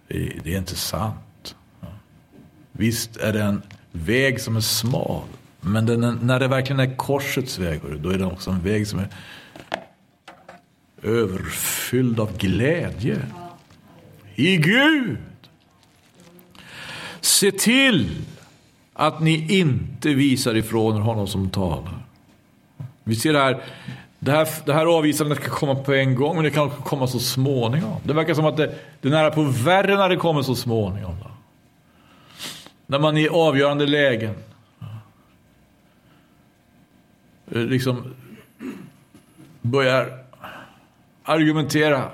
Det, 0.08 0.54
är 0.54 0.58
inte 0.58 0.76
sant. 0.76 1.56
Visst 2.72 3.18
är 3.18 3.34
det 3.34 3.42
en 3.42 3.62
väg 3.92 4.42
som 4.42 4.56
är 4.56 4.62
smal. 4.62 5.24
Men 5.62 5.86
den, 5.86 6.20
när 6.22 6.40
det 6.40 6.48
verkligen 6.48 6.80
är 6.80 6.96
korsets 6.96 7.60
väg, 7.60 7.82
då 8.00 8.10
är 8.10 8.18
det 8.18 8.26
också 8.26 8.52
en 8.52 8.64
väg 8.64 8.88
som 8.88 9.00
är 9.00 9.10
överfylld 11.04 12.20
av 12.20 12.38
glädje. 12.38 13.22
I 14.36 14.58
Gud. 14.58 15.18
Se 17.22 17.52
till 17.52 18.26
att 18.94 19.22
ni 19.22 19.60
inte 19.60 20.14
visar 20.14 20.56
ifrån 20.56 20.98
er 20.98 21.00
honom 21.00 21.28
som 21.28 21.50
talar. 21.50 22.06
Vi 23.04 23.16
ser 23.16 23.34
det 23.34 23.40
här, 23.40 23.64
det 24.28 24.34
här, 24.34 24.48
det 24.66 24.74
här 24.74 24.86
avvisandet 24.86 25.40
kan 25.40 25.50
komma 25.50 25.76
på 25.76 25.94
en 25.94 26.16
gång, 26.16 26.36
men 26.36 26.44
det 26.44 26.52
kan 26.52 26.66
också 26.66 26.82
komma 26.82 27.08
så 27.08 27.20
småningom. 27.20 28.02
Det 28.04 28.14
verkar 28.14 28.34
som 28.34 28.46
att 28.46 28.58
det, 28.58 28.76
det 29.02 29.08
är 29.08 29.12
nära 29.12 29.32
på 29.32 29.44
värre 29.44 29.96
när 29.96 30.10
det 30.10 30.16
kommer 30.16 30.42
så 30.42 30.56
småningom. 30.56 31.16
Då. 31.24 31.30
När 32.86 33.00
man 33.00 33.18
i 33.18 33.30
avgörande 33.30 33.86
lägen 33.86 34.36
eh, 37.52 37.62
liksom 37.62 38.14
börjar 39.62 40.24
argumentera 41.24 42.12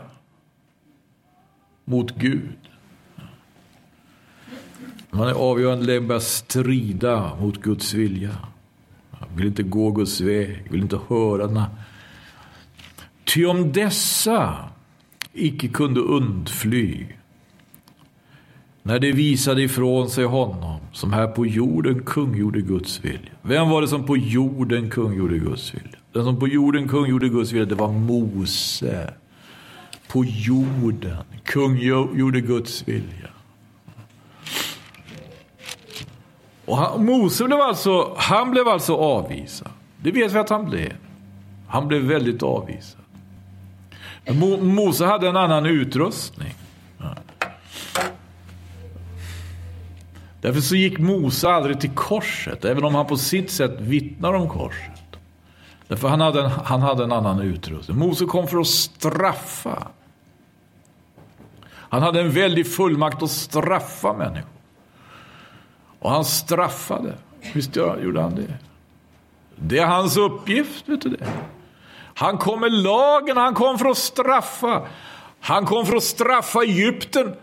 mot 1.86 2.15
Gud. 2.15 2.58
Man 5.10 5.28
är 5.28 5.34
avgörande 5.34 5.86
lägen 5.86 6.08
börjar 6.08 6.19
strida 6.19 7.36
mot 7.36 7.62
Guds 7.62 7.93
vilja. 7.93 8.38
Vill 9.36 9.47
inte 9.47 9.63
gå 9.63 9.91
Guds 9.91 10.21
väg, 10.21 10.71
vill 10.71 10.82
inte 10.82 10.99
höra 11.10 11.47
den. 11.47 11.58
här 11.58 11.69
Ty 13.34 13.46
om 13.46 13.72
dessa 13.72 14.69
icke 15.34 15.67
kunde 15.67 16.00
undfly 16.00 17.06
när 18.84 19.00
de 19.00 19.12
visade 19.12 19.63
ifrån 19.63 20.10
sig 20.10 20.26
honom 20.26 20.80
som 20.91 21.13
här 21.13 21.28
på 21.28 21.46
jorden 21.46 22.04
kungjorde 22.04 22.62
Guds 22.62 23.06
vilja. 23.06 23.32
Vem 23.41 23.69
var 23.69 23.82
det 23.82 23.88
som 23.88 24.06
på 24.06 24.17
jorden 24.17 24.89
kungjorde 24.89 25.38
Guds 25.38 25.76
vilja? 25.76 26.00
Den 26.12 26.24
som 26.24 26.39
på 26.39 26.48
jorden 26.48 26.88
kungjorde 26.88 27.30
Guds 27.30 27.52
vilja, 27.52 27.65
det 27.65 27.76
var 27.76 27.91
Mose. 27.91 29.13
På 30.08 30.26
jorden 30.26 31.17
kungjorde 31.43 32.41
Guds 32.41 32.88
vilja. 32.88 33.30
Och 36.65 36.78
han, 36.78 37.06
Mose 37.06 37.43
blev 37.43 37.60
alltså, 37.60 38.15
han 38.17 38.52
blev 38.52 38.67
alltså 38.67 38.96
avvisad. 38.96 39.72
Det 39.98 40.12
vet 40.12 40.34
vi 40.34 40.38
att 40.38 40.50
han 40.50 40.65
blev. 40.65 40.93
Han 41.67 41.88
blev 41.88 42.02
väldigt 42.02 42.43
avvisad. 42.43 43.03
Mo, 44.26 44.58
Mose 44.58 45.06
hade 45.06 45.30
en 45.30 45.38
annan 45.38 45.66
utrustning. 45.66 46.56
Därför 50.42 50.62
så 50.62 50.76
gick 50.76 51.00
Mose 51.00 51.50
aldrig 51.50 51.80
till 51.80 51.90
korset, 51.90 52.66
även 52.66 52.84
om 52.84 52.96
han 52.96 53.06
på 53.06 53.18
sitt 53.18 53.52
sätt 53.52 53.72
vittnar 53.80 54.34
om 54.34 54.50
korset. 54.50 54.90
Därför 55.88 56.08
han 56.08 56.22
hade 56.22 56.44
en, 56.44 56.50
han 56.50 56.82
hade 56.82 57.04
en 57.04 57.12
annan 57.12 57.40
utrustning. 57.40 57.98
Mose 57.98 58.26
kom 58.26 58.48
för 58.48 58.60
att 58.60 58.68
straffa. 58.68 59.88
Han 61.70 62.02
hade 62.02 62.22
en 62.22 62.32
väldig 62.32 62.68
fullmakt 62.68 63.24
att 63.24 63.32
straffa 63.32 64.14
människor. 64.14 64.50
Och 66.00 66.12
han 66.12 66.26
straffade. 66.26 67.14
Visst 67.54 67.76
gjorde 67.76 68.22
han 68.22 68.36
det? 68.36 68.58
Det 69.56 69.78
är 69.78 69.86
hans 69.86 70.18
uppgift, 70.18 70.90
vet 70.90 71.02
du 71.02 71.10
det? 71.10 71.28
Han 72.13 72.38
kom 72.38 72.60
med 72.60 72.71
lagen, 72.73 73.38
han 73.38 73.54
kom 73.54 73.80
för 73.80 73.89
att 73.89 73.97
straffa. 73.97 74.88
Han 75.39 75.65
kom 75.65 75.86
för 75.86 75.95
att 75.95 76.04
straffa 76.04 76.63
Egypten. 76.63 77.36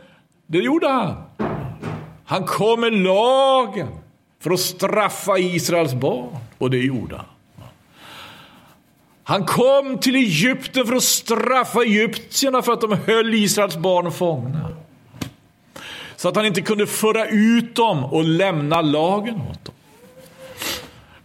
Det 0.47 0.59
gjorde 0.59 0.89
han. 0.89 1.23
Han 2.25 2.45
kom 2.45 2.81
med 2.81 2.93
lagen 2.93 3.89
för 4.41 4.51
att 4.51 4.61
straffa 4.61 5.39
Israels 5.39 5.95
barn. 5.95 6.37
Och 6.59 6.71
det 6.71 6.79
gjorde 6.79 7.17
han. 7.17 7.27
Han 9.25 9.45
kom 9.45 9.99
till 9.99 10.17
Egypten 10.17 10.87
för 10.87 10.95
att 10.95 11.03
straffa 11.03 11.83
egyptierna 11.83 12.63
för 12.63 12.73
att 12.73 12.81
de 12.81 12.93
höll 12.93 13.35
Israels 13.35 13.77
barn 13.77 14.13
fångna. 14.13 14.69
Så 16.17 16.29
att 16.29 16.37
han 16.37 16.47
inte 16.47 16.61
kunde 16.61 16.87
föra 16.87 17.27
ut 17.27 17.75
dem 17.75 18.05
och 18.05 18.25
lämna 18.25 18.81
lagen 18.81 19.41
åt 19.51 19.65
dem. 19.65 19.75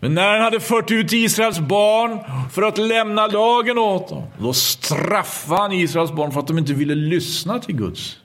Men 0.06 0.14
när 0.14 0.32
han 0.32 0.42
hade 0.42 0.60
fört 0.60 0.92
ut 0.92 1.14
Israels 1.14 1.60
barn 1.60 2.20
för 2.52 2.62
att 2.62 2.78
lämna 2.78 3.28
lagen 3.28 3.78
åt 3.78 4.10
dem, 4.10 4.24
då 4.38 4.54
straffade 4.54 5.62
han 5.62 5.72
Israels 5.72 6.12
barn 6.12 6.32
för 6.32 6.40
att 6.40 6.48
de 6.48 6.58
inte 6.58 6.74
ville 6.74 6.96
lyssna 6.96 7.60
till 7.60 7.76
Guds 7.76 8.18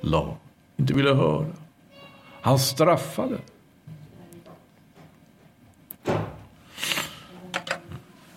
lag. 0.00 0.36
Inte 0.76 0.94
ville 0.94 1.14
höra. 1.14 1.46
Han 2.40 2.58
straffade. 2.58 3.38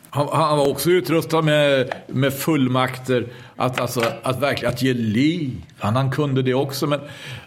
Han, 0.09 0.27
han, 0.31 0.57
var 0.57 0.69
också 0.69 0.89
utrustad 0.89 1.41
med, 1.41 1.93
med 2.07 2.33
fullmakter 2.33 3.27
att, 3.55 3.79
alltså, 3.79 4.03
att 4.23 4.39
verkligen 4.39 4.73
att 4.73 4.81
ge 4.81 4.93
liv. 4.93 5.65
Han, 5.79 5.95
han 5.95 6.11
kunde 6.11 6.41
det 6.41 6.53
också, 6.53 6.87
men 6.87 6.99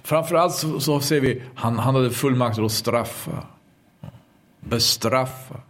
framförallt 0.03 0.55
så, 0.55 0.81
så 0.81 1.01
ser 1.01 1.21
vi 1.21 1.43
han, 1.55 1.79
han 1.79 1.95
hade 1.95 2.11
fullmakter 2.11 2.63
att 2.63 2.73
straffa. 2.73 3.54
Bestraffa. 4.69 5.61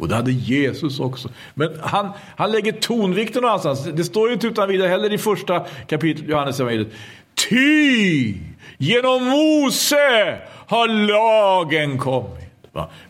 Och 0.00 0.08
det 0.08 0.14
hade 0.14 0.32
Jesus 0.32 1.00
också. 1.00 1.28
Men 1.54 1.80
han, 1.80 2.10
han 2.36 2.52
lägger 2.52 2.72
tonvikten 2.72 3.42
någonstans. 3.42 3.84
Det 3.84 4.04
står 4.04 4.28
ju 4.28 4.34
inte 4.34 4.46
utan 4.46 4.68
vidare 4.68 4.88
heller 4.88 5.12
i 5.12 5.18
första 5.18 5.66
kapitlet 5.86 6.28
Johannes 6.28 6.60
evangeliet. 6.60 6.92
Ty 7.48 8.34
genom 8.78 9.24
Mose 9.24 10.38
har 10.66 10.88
lagen 10.88 11.98
kommit. 11.98 12.50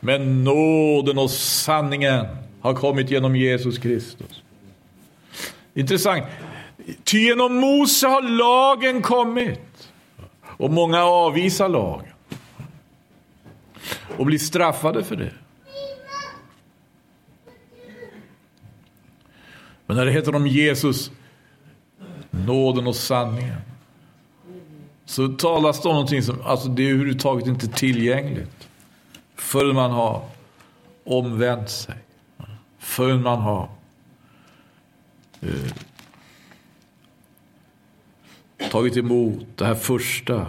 Men 0.00 0.44
nåden 0.44 1.18
och 1.18 1.30
sanningen 1.30 2.26
har 2.60 2.74
kommit 2.74 3.10
genom 3.10 3.36
Jesus 3.36 3.78
Kristus. 3.78 4.42
Intressant. 5.74 6.24
Ty 7.04 7.18
genom 7.18 7.54
Mose 7.54 8.06
har 8.06 8.22
lagen 8.22 9.02
kommit. 9.02 9.60
Och 10.42 10.70
många 10.70 11.04
avvisar 11.04 11.68
lagen. 11.68 12.12
Och 14.18 14.26
blir 14.26 14.38
straffade 14.38 15.04
för 15.04 15.16
det. 15.16 15.32
Men 19.86 19.96
när 19.96 20.04
det 20.04 20.12
heter 20.12 20.34
om 20.34 20.46
Jesus, 20.46 21.10
nåden 22.30 22.86
och 22.86 22.96
sanningen. 22.96 23.60
Så 25.04 25.28
talas 25.28 25.82
det 25.82 25.88
om 25.88 25.94
någonting 25.94 26.22
som, 26.22 26.42
alltså 26.42 26.68
det 26.68 26.82
är 26.82 26.90
överhuvudtaget 26.90 27.46
inte 27.46 27.68
tillgängligt. 27.68 28.68
Förrän 29.34 29.74
man 29.74 29.90
har 29.90 30.28
omvänt 31.04 31.70
sig. 31.70 31.94
Förrän 32.78 33.22
man 33.22 33.40
har 33.40 33.68
eh, 35.40 35.72
tagit 38.70 38.96
emot 38.96 39.46
det 39.56 39.64
här 39.64 39.74
första, 39.74 40.46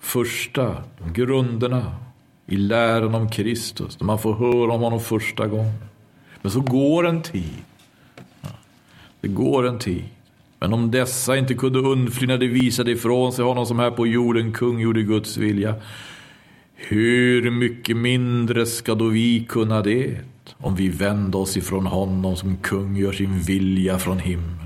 första 0.00 0.84
grunderna 1.12 2.05
i 2.46 2.56
läran 2.56 3.14
om 3.14 3.30
Kristus. 3.30 4.00
När 4.00 4.06
man 4.06 4.18
får 4.18 4.34
höra 4.34 4.72
om 4.72 4.80
honom 4.80 5.00
första 5.00 5.46
gången. 5.46 5.72
Men 6.42 6.52
så 6.52 6.60
går 6.60 7.06
en 7.06 7.22
tid. 7.22 7.54
Det 9.20 9.28
går 9.28 9.66
en 9.66 9.78
tid. 9.78 10.04
Men 10.58 10.72
om 10.72 10.90
dessa 10.90 11.36
inte 11.36 11.54
kunde 11.54 11.78
undfly 11.78 12.26
när 12.26 12.38
de 12.38 12.48
visade 12.48 12.90
ifrån 12.90 13.32
sig 13.32 13.44
honom 13.44 13.66
som 13.66 13.78
här 13.78 13.90
på 13.90 14.06
jorden 14.06 14.52
kung 14.52 14.80
gjorde 14.80 15.02
Guds 15.02 15.36
vilja. 15.36 15.74
Hur 16.74 17.50
mycket 17.50 17.96
mindre 17.96 18.66
ska 18.66 18.94
då 18.94 19.04
vi 19.04 19.44
kunna 19.48 19.82
det? 19.82 20.18
Om 20.58 20.74
vi 20.74 20.88
vänder 20.88 21.38
oss 21.38 21.56
ifrån 21.56 21.86
honom 21.86 22.36
som 22.36 22.56
kung 22.56 22.96
gör 22.96 23.12
sin 23.12 23.38
vilja 23.38 23.98
från 23.98 24.18
himlen. 24.18 24.65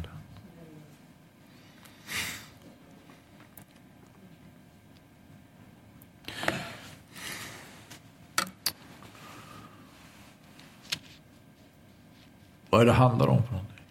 Vad 12.80 12.88
är 12.88 12.92
det 12.92 12.98
handlar 12.98 13.26
om 13.28 13.42
för 13.42 13.52
någonting? 13.52 13.84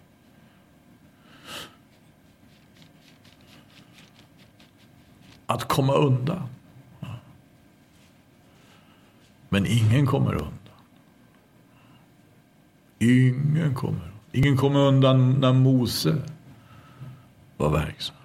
Att 5.46 5.64
komma 5.64 5.94
undan. 5.94 6.50
Men 9.50 9.66
ingen 9.66 10.06
kommer 10.06 10.34
undan. 10.34 10.58
Ingen 13.00 13.76
kommer. 13.76 14.00
undan. 14.00 14.20
Ingen 14.32 14.58
kommer 14.58 14.80
undan 14.80 15.34
när 15.34 15.54
Mose 15.54 16.22
var 17.58 17.70
verksam. 17.70 18.16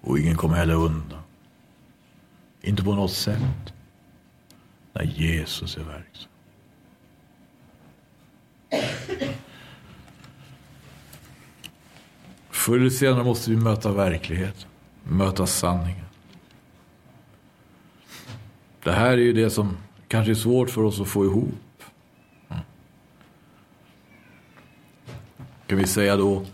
Och 0.00 0.18
ingen 0.18 0.36
kommer 0.36 0.56
heller 0.56 0.74
undan. 0.74 1.22
Inte 2.60 2.82
på 2.82 2.94
något 2.94 3.12
sätt. 3.12 3.72
När 4.92 5.02
Jesus 5.02 5.76
är 5.76 5.84
verksam. 5.84 6.32
Förr 12.62 12.76
eller 12.76 12.90
senare 12.90 13.24
måste 13.24 13.50
vi 13.50 13.56
möta 13.56 13.92
verkligheten. 13.92 14.68
Möta 15.04 15.46
sanningen. 15.46 16.04
Det 18.82 18.92
här 18.92 19.12
är 19.12 19.16
ju 19.16 19.32
det 19.32 19.50
som 19.50 19.76
kanske 20.08 20.32
är 20.32 20.34
svårt 20.34 20.70
för 20.70 20.82
oss 20.82 21.00
att 21.00 21.08
få 21.08 21.24
ihop. 21.24 21.82
Kan 25.66 25.78
vi 25.78 25.86
säga 25.86 26.16
då. 26.16 26.44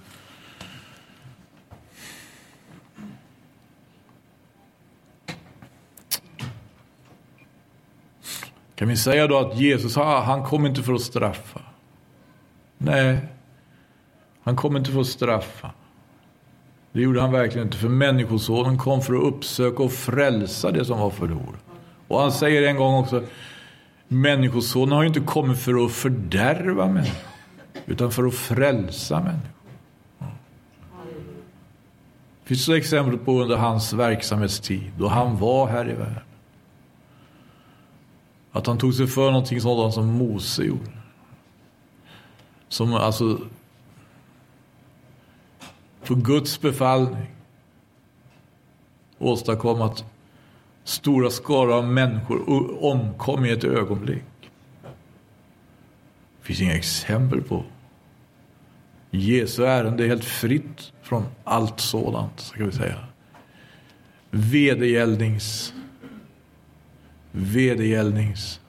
Kan 8.74 8.88
vi 8.88 8.96
säga 8.96 9.26
då 9.26 9.38
att 9.38 9.58
Jesus 9.58 9.96
han 9.96 10.44
kom 10.44 10.66
inte 10.66 10.82
för 10.82 10.92
att 10.92 11.02
straffa? 11.02 11.60
Nej, 12.78 13.18
han 14.42 14.56
kom 14.56 14.76
inte 14.76 14.90
för 14.90 15.00
att 15.00 15.06
straffa. 15.06 15.72
Det 16.98 17.02
gjorde 17.02 17.20
han 17.20 17.32
verkligen 17.32 17.66
inte. 17.66 17.78
För 17.78 17.88
Människosonen 17.88 18.78
kom 18.78 19.02
för 19.02 19.14
att 19.14 19.22
uppsöka 19.22 19.82
och 19.82 19.92
frälsa 19.92 20.70
det 20.70 20.84
som 20.84 20.98
var 20.98 21.10
förlorat. 21.10 21.64
Och 22.08 22.20
han 22.20 22.32
säger 22.32 22.62
en 22.62 22.76
gång 22.76 22.94
också. 22.94 23.24
Människosonen 24.08 24.92
har 24.92 25.02
ju 25.02 25.08
inte 25.08 25.20
kommit 25.20 25.58
för 25.58 25.84
att 25.84 25.92
fördärva 25.92 26.86
människor. 26.86 27.28
Utan 27.86 28.10
för 28.10 28.26
att 28.26 28.34
frälsa 28.34 29.20
människor. 29.20 29.48
Det 32.42 32.48
finns 32.48 32.64
så 32.64 32.74
exempel 32.74 33.18
på 33.18 33.42
under 33.42 33.56
hans 33.56 33.92
verksamhetstid. 33.92 34.92
Då 34.98 35.08
han 35.08 35.38
var 35.38 35.66
här 35.66 35.90
i 35.90 35.92
världen. 35.92 36.22
Att 38.52 38.66
han 38.66 38.78
tog 38.78 38.94
sig 38.94 39.06
för 39.06 39.30
någonting 39.30 39.60
sådant 39.60 39.94
som 39.94 40.06
Mose 40.06 40.62
gjorde. 40.62 40.90
Som 42.68 42.94
alltså 42.94 43.38
på 46.08 46.14
Guds 46.14 46.60
befallning 46.60 47.26
åstadkom 49.18 49.82
att 49.82 50.04
stora 50.84 51.30
skaror 51.30 51.72
av 51.72 51.88
människor 51.88 52.84
omkom 52.84 53.44
i 53.44 53.50
ett 53.50 53.64
ögonblick. 53.64 54.24
Det 56.40 56.46
finns 56.46 56.60
inga 56.60 56.74
exempel 56.74 57.42
på. 57.42 57.64
Jesu 59.10 59.64
ärende 59.64 60.04
är 60.04 60.08
helt 60.08 60.24
fritt 60.24 60.92
från 61.02 61.24
allt 61.44 61.80
sådant, 61.80 62.40
ska 62.40 62.64
vi 62.64 62.72
säga. 62.72 62.98
Vedergällnings... 64.30 65.74
Vedergällnings... 67.32 68.60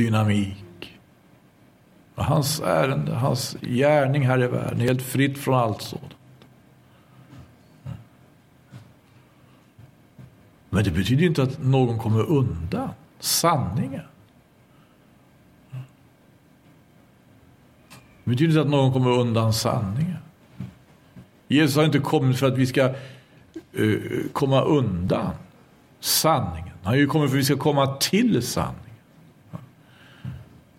dynamik. 0.00 0.98
Och 2.14 2.24
hans 2.24 2.60
ärende, 2.60 3.14
hans 3.14 3.56
gärning 3.60 4.26
här 4.26 4.42
i 4.42 4.46
världen 4.46 4.80
är 4.80 4.84
helt 4.84 5.02
fritt 5.02 5.38
från 5.38 5.54
allt 5.54 5.82
sådant. 5.82 6.14
Men 10.70 10.84
det 10.84 10.90
betyder 10.90 11.26
inte 11.26 11.42
att 11.42 11.62
någon 11.62 11.98
kommer 11.98 12.22
undan 12.22 12.88
sanningen. 13.20 14.02
Det 18.24 18.30
betyder 18.30 18.50
inte 18.50 18.60
att 18.60 18.68
någon 18.68 18.92
kommer 18.92 19.10
undan 19.10 19.52
sanningen. 19.52 20.16
Jesus 21.48 21.76
har 21.76 21.84
inte 21.84 21.98
kommit 21.98 22.38
för 22.38 22.46
att 22.46 22.58
vi 22.58 22.66
ska 22.66 22.94
uh, 23.78 24.26
komma 24.32 24.62
undan 24.62 25.30
sanningen. 26.00 26.74
Han 26.82 26.92
har 26.92 26.96
ju 26.96 27.06
kommit 27.06 27.30
för 27.30 27.36
att 27.36 27.40
vi 27.40 27.44
ska 27.44 27.56
komma 27.56 27.96
till 27.96 28.42
sanningen. 28.42 28.89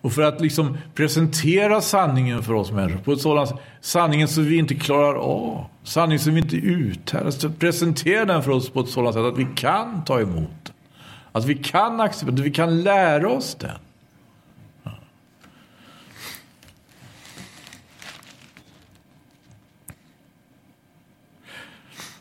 Och 0.02 0.12
för 0.12 0.22
att 0.22 0.40
liksom 0.40 0.78
presentera 0.94 1.80
sanningen 1.80 2.42
för 2.42 2.54
oss 2.54 2.70
människor 2.70 2.98
på 2.98 3.12
ett 3.12 3.20
sådant 3.20 3.48
sätt. 3.48 3.58
Sanningen 3.80 4.28
som 4.28 4.44
vi 4.44 4.56
inte 4.56 4.74
klarar 4.74 5.14
av. 5.14 5.64
Sanningen 5.82 6.20
som 6.20 6.34
vi 6.34 6.40
inte 6.40 6.56
uthärdar. 6.56 7.58
Presentera 7.58 8.24
den 8.24 8.42
för 8.42 8.50
oss 8.50 8.70
på 8.70 8.80
ett 8.80 8.88
sådant 8.88 9.14
sätt 9.14 9.24
att 9.24 9.38
vi 9.38 9.46
kan 9.56 10.04
ta 10.04 10.20
emot 10.20 10.50
den. 10.62 10.74
Att 11.32 11.44
vi 11.44 11.54
kan 11.54 12.00
acceptera 12.00 12.34
att 12.34 12.40
vi 12.40 12.50
kan 12.50 12.82
lära 12.82 13.28
oss 13.28 13.54
den. 13.54 13.70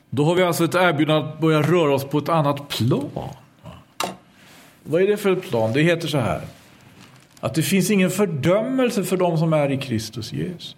Då 0.10 0.26
har 0.26 0.36
vi 0.36 0.44
alltså 0.44 0.64
ett 0.64 0.76
erbjudande 0.76 1.30
att 1.30 1.40
börja 1.40 1.62
röra 1.62 1.94
oss 1.94 2.06
på 2.06 2.18
ett 2.18 2.30
annat 2.30 2.68
plan. 2.68 3.30
Vad 4.84 5.02
är 5.02 5.08
det 5.08 5.18
för 5.18 5.32
ett 5.32 5.50
plan? 5.50 5.74
Det 5.74 5.82
heter 5.82 6.08
så 6.08 6.18
här. 6.18 6.42
Att 7.42 7.54
det 7.54 7.62
finns 7.62 7.92
ingen 7.92 8.10
fördömelse 8.10 9.04
för 9.04 9.18
de 9.18 9.38
som 9.38 9.54
är 9.54 9.72
i 9.72 9.78
Kristus 9.78 10.34
Jesus. 10.34 10.76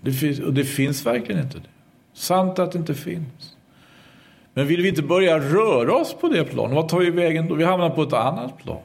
Det 0.00 0.12
finns, 0.12 0.40
och 0.40 0.54
det 0.54 0.64
finns 0.64 1.06
verkligen 1.06 1.42
inte 1.42 1.58
det. 1.58 1.68
Sant 2.14 2.58
att 2.58 2.72
det 2.72 2.78
inte 2.78 2.94
finns. 2.94 3.56
Men 4.54 4.66
vill 4.66 4.82
vi 4.82 4.88
inte 4.88 5.02
börja 5.02 5.38
röra 5.38 5.94
oss 5.94 6.16
på 6.20 6.28
det 6.28 6.44
planet, 6.44 6.74
vad 6.74 6.88
tar 6.88 6.98
vi 6.98 7.10
vägen 7.10 7.48
då? 7.48 7.54
Vi 7.54 7.64
hamnar 7.64 7.90
på 7.90 8.02
ett 8.02 8.12
annat 8.12 8.58
plan. 8.58 8.80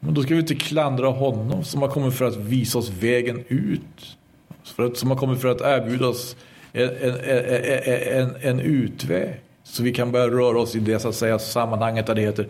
Men 0.00 0.14
då 0.14 0.22
ska 0.22 0.34
vi 0.34 0.40
inte 0.40 0.54
klandra 0.54 1.08
honom 1.08 1.64
som 1.64 1.82
har 1.82 1.88
kommit 1.88 2.14
för 2.14 2.24
att 2.24 2.36
visa 2.36 2.78
oss 2.78 2.90
vägen 2.90 3.44
ut. 3.48 4.16
För 4.64 4.86
att, 4.86 4.96
som 4.96 5.10
har 5.10 5.16
kommit 5.16 5.40
för 5.40 5.48
att 5.48 5.60
erbjuda 5.60 6.08
oss 6.08 6.36
en, 6.72 6.88
en, 6.88 7.16
en, 8.20 8.36
en, 8.40 8.60
utväg. 8.60 9.40
Så 9.62 9.82
vi 9.82 9.92
kan 9.92 10.12
börja 10.12 10.28
röra 10.28 10.58
oss 10.60 10.76
i 10.76 10.78
det 10.78 10.98
så 10.98 11.08
att 11.08 11.14
säga, 11.14 11.38
sammanhanget 11.38 12.06
där 12.06 12.14
det 12.14 12.20
heter 12.20 12.48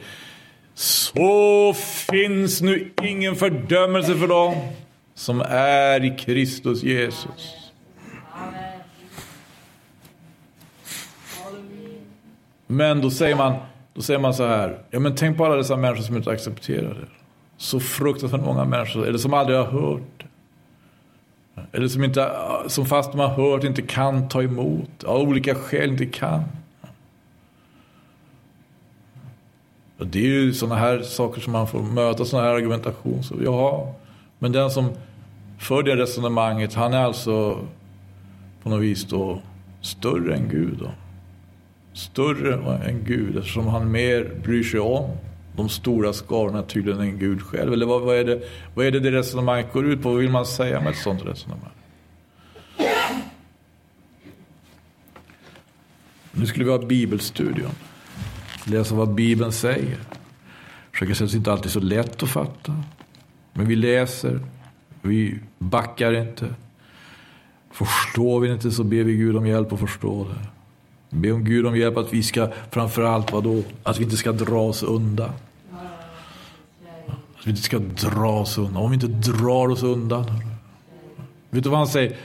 så 0.74 1.74
finns 2.10 2.62
nu 2.62 2.92
ingen 3.02 3.36
fördömelse 3.36 4.14
för 4.16 4.28
dem 4.28 4.54
som 5.14 5.40
är 5.48 6.04
i 6.04 6.16
Kristus 6.16 6.82
Jesus. 6.82 7.70
Men 12.66 13.00
då 13.00 13.10
säger 13.10 13.36
man, 13.36 13.54
då 13.94 14.02
säger 14.02 14.20
man 14.20 14.34
så 14.34 14.46
här, 14.46 14.78
ja 14.90 15.00
men 15.00 15.16
tänk 15.16 15.36
på 15.36 15.44
alla 15.44 15.56
dessa 15.56 15.76
människor 15.76 16.02
som 16.02 16.16
inte 16.16 16.30
accepterar 16.30 16.94
det. 16.94 17.08
Så 17.56 17.80
fruktansvärt 17.80 18.40
många 18.40 18.64
människor, 18.64 19.06
eller 19.06 19.18
som 19.18 19.34
aldrig 19.34 19.58
har 19.58 19.64
hört 19.64 20.22
eller 21.72 21.88
som, 21.88 22.04
inte, 22.04 22.32
som 22.66 22.86
fast 22.86 23.12
de 23.12 23.20
har 23.20 23.28
hört 23.28 23.64
inte 23.64 23.82
kan 23.82 24.28
ta 24.28 24.42
emot. 24.42 25.04
Av 25.04 25.20
olika 25.20 25.54
skäl 25.54 25.90
inte 25.90 26.06
kan. 26.06 26.42
Och 30.02 30.08
det 30.08 30.18
är 30.18 30.28
ju 30.28 30.54
sådana 30.54 30.80
här 30.80 31.02
saker 31.02 31.40
som 31.40 31.52
man 31.52 31.66
får 31.66 31.82
möta, 31.82 32.24
sådana 32.24 32.48
här 32.48 32.54
argumentation. 32.54 33.22
Så, 33.22 33.34
jaha, 33.44 33.92
men 34.38 34.52
den 34.52 34.70
som 34.70 34.90
för 35.58 35.82
det 35.82 35.96
resonemanget, 35.96 36.74
han 36.74 36.94
är 36.94 37.04
alltså 37.04 37.66
på 38.62 38.68
något 38.68 38.82
vis 38.82 39.04
då 39.04 39.42
större 39.80 40.34
än 40.34 40.48
Gud. 40.48 40.78
Då. 40.78 40.90
Större 41.92 42.84
än 42.84 43.04
Gud 43.04 43.36
eftersom 43.36 43.66
han 43.66 43.90
mer 43.90 44.30
bryr 44.44 44.62
sig 44.62 44.80
om 44.80 45.10
de 45.56 45.68
stora 45.68 46.12
skarorna 46.12 46.62
tydligen 46.62 47.00
än 47.00 47.18
Gud 47.18 47.42
själv? 47.42 47.72
Eller 47.72 47.86
vad, 47.86 48.02
vad, 48.02 48.16
är 48.16 48.24
det, 48.24 48.42
vad 48.74 48.86
är 48.86 48.90
det 48.90 49.00
det 49.00 49.10
resonemanget 49.10 49.72
går 49.72 49.86
ut 49.86 50.02
på? 50.02 50.08
Vad 50.08 50.18
vill 50.18 50.30
man 50.30 50.46
säga 50.46 50.80
med 50.80 50.90
ett 50.90 50.98
sådant 50.98 51.26
resonemang? 51.26 51.70
Nu 56.32 56.46
skulle 56.46 56.64
vi 56.64 56.70
ha 56.70 56.78
bibelstudion. 56.78 57.72
Läsa 58.64 58.94
vad 58.94 59.14
Bibeln 59.14 59.52
säger. 59.52 59.98
Försöker 60.92 61.14
säga 61.14 61.24
att 61.24 61.32
det 61.32 61.38
inte 61.38 61.52
alltid 61.52 61.66
är 61.66 61.70
så 61.70 61.80
lätt 61.80 62.22
att 62.22 62.28
fatta. 62.28 62.82
Men 63.52 63.66
vi 63.66 63.76
läser. 63.76 64.40
Vi 65.02 65.38
backar 65.58 66.12
inte. 66.12 66.54
Förstår 67.70 68.40
vi 68.40 68.52
inte 68.52 68.70
så 68.70 68.84
ber 68.84 69.02
vi 69.04 69.16
Gud 69.16 69.36
om 69.36 69.46
hjälp 69.46 69.72
att 69.72 69.80
förstå 69.80 70.24
det. 70.24 70.46
Be 71.16 71.32
om 71.32 71.44
Gud 71.44 71.66
om 71.66 71.76
hjälp 71.76 71.96
att 71.96 72.12
vi 72.12 72.22
ska, 72.22 72.52
framförallt 72.70 73.32
vadå? 73.32 73.62
Att 73.82 73.98
vi 73.98 74.04
inte 74.04 74.16
ska 74.16 74.32
dra 74.32 74.60
oss 74.60 74.82
undan. 74.82 75.32
Att 77.08 77.46
vi 77.46 77.50
inte 77.50 77.62
ska 77.62 77.78
dra 77.78 78.40
oss 78.40 78.58
undan. 78.58 78.76
Om 78.76 78.90
vi 78.90 78.94
inte 78.94 79.30
drar 79.32 79.68
oss 79.70 79.82
undan. 79.82 80.24
Vet 81.50 81.64
du 81.64 81.70
vad 81.70 81.78
han 81.78 81.88
säger? 81.88 82.16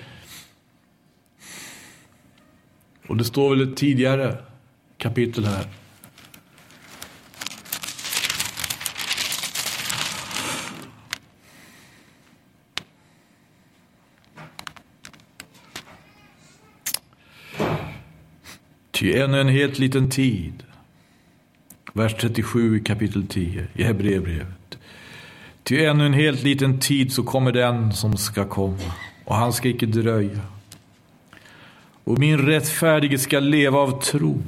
Och 3.07 3.17
det 3.17 3.23
står 3.23 3.49
väl 3.49 3.71
ett 3.71 3.77
tidigare 3.77 4.37
kapitel 4.97 5.45
här. 5.45 5.67
Ty 18.97 19.17
ännu 19.19 19.41
en 19.41 19.47
helt 19.47 19.79
liten 19.79 20.09
tid. 20.09 20.63
Vers 21.93 22.15
37 22.19 22.77
i 22.77 22.79
kapitel 22.79 23.27
10 23.27 23.67
i 23.73 23.83
Hebreerbrevet. 23.83 24.77
Ty 25.63 25.85
ännu 25.85 26.05
en 26.05 26.13
helt 26.13 26.43
liten 26.43 26.79
tid 26.79 27.13
så 27.13 27.23
kommer 27.23 27.51
den 27.51 27.93
som 27.93 28.17
ska 28.17 28.45
komma 28.45 28.93
och 29.25 29.35
han 29.35 29.53
ska 29.53 29.69
icke 29.69 29.85
dröja. 29.85 30.39
Och 32.03 32.19
min 32.19 32.37
rättfärdige 32.37 33.19
ska 33.19 33.39
leva 33.39 33.79
av 33.79 34.01
tro. 34.01 34.41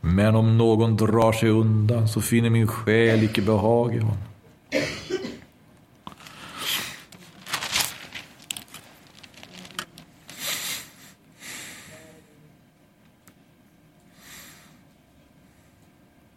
Men 0.00 0.36
om 0.36 0.58
någon 0.58 0.96
drar 0.96 1.32
sig 1.32 1.50
undan 1.50 2.08
så 2.08 2.20
finner 2.20 2.50
min 2.50 2.66
själ 2.66 3.24
icke 3.24 3.42
behag 3.42 3.94
i 3.94 3.98
honom. 3.98 4.18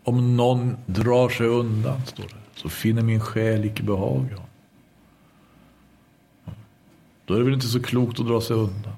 Om 0.10 0.38
någon 0.38 0.78
drar 0.86 1.30
sig 1.30 1.48
undan, 1.48 2.06
står 2.06 2.24
det, 2.24 2.60
så 2.60 2.70
finner 2.70 3.02
min 3.02 3.20
själ 3.20 3.66
icke 3.66 3.84
behag 3.84 4.36
Då 7.26 7.34
är 7.34 7.38
det 7.38 7.44
väl 7.44 7.54
inte 7.54 7.68
så 7.68 7.82
klokt 7.82 8.20
att 8.20 8.28
dra 8.28 8.42
sig 8.42 8.56
undan. 8.56 8.94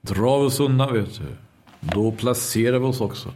Drar 0.00 0.40
vi 0.40 0.46
oss 0.46 0.60
undan, 0.60 0.94
vet 0.94 1.14
du, 1.18 1.36
då 1.80 2.12
placerar 2.12 2.78
vi 2.78 2.84
oss 2.84 3.00
också. 3.00 3.32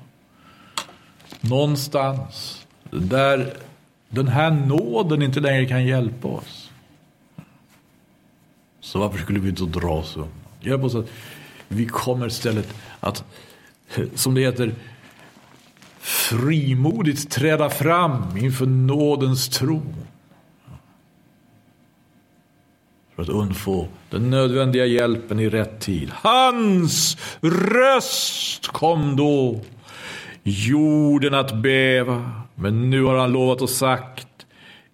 Någonstans 1.40 2.66
där 2.90 3.56
den 4.08 4.28
här 4.28 4.50
nåden 4.50 5.22
inte 5.22 5.40
längre 5.40 5.66
kan 5.66 5.86
hjälpa 5.86 6.28
oss. 6.28 6.61
Så 8.92 8.98
varför 8.98 9.18
skulle 9.18 9.40
vi 9.40 9.48
inte 9.48 9.64
dra 9.64 9.90
oss 9.90 10.16
undan? 10.16 10.30
Hjälp 10.60 10.84
oss 10.84 10.94
att 10.94 11.10
vi 11.68 11.86
kommer 11.86 12.26
istället 12.26 12.74
att, 13.00 13.24
som 14.14 14.34
det 14.34 14.40
heter, 14.40 14.74
frimodigt 16.00 17.30
träda 17.30 17.70
fram 17.70 18.36
inför 18.36 18.66
nådens 18.66 19.48
tro. 19.48 19.82
För 23.14 23.22
att 23.22 23.28
undfå 23.28 23.86
den 24.10 24.30
nödvändiga 24.30 24.86
hjälpen 24.86 25.40
i 25.40 25.48
rätt 25.48 25.80
tid. 25.80 26.10
Hans 26.14 27.16
röst 27.40 28.66
kom 28.66 29.16
då. 29.16 29.60
Jorden 30.42 31.34
att 31.34 31.62
bäva. 31.62 32.32
Men 32.54 32.90
nu 32.90 33.02
har 33.02 33.16
han 33.16 33.32
lovat 33.32 33.62
och 33.62 33.70
sagt. 33.70 34.28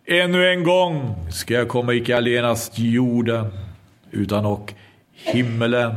Ännu 0.06 0.48
en 0.48 0.64
gång 0.64 1.26
ska 1.32 1.54
jag 1.54 1.68
komma 1.68 1.94
icke 1.94 2.16
allenast 2.16 2.78
jorden 2.78 3.67
utan 4.11 4.47
och 4.47 4.75
himmelen 5.12 5.94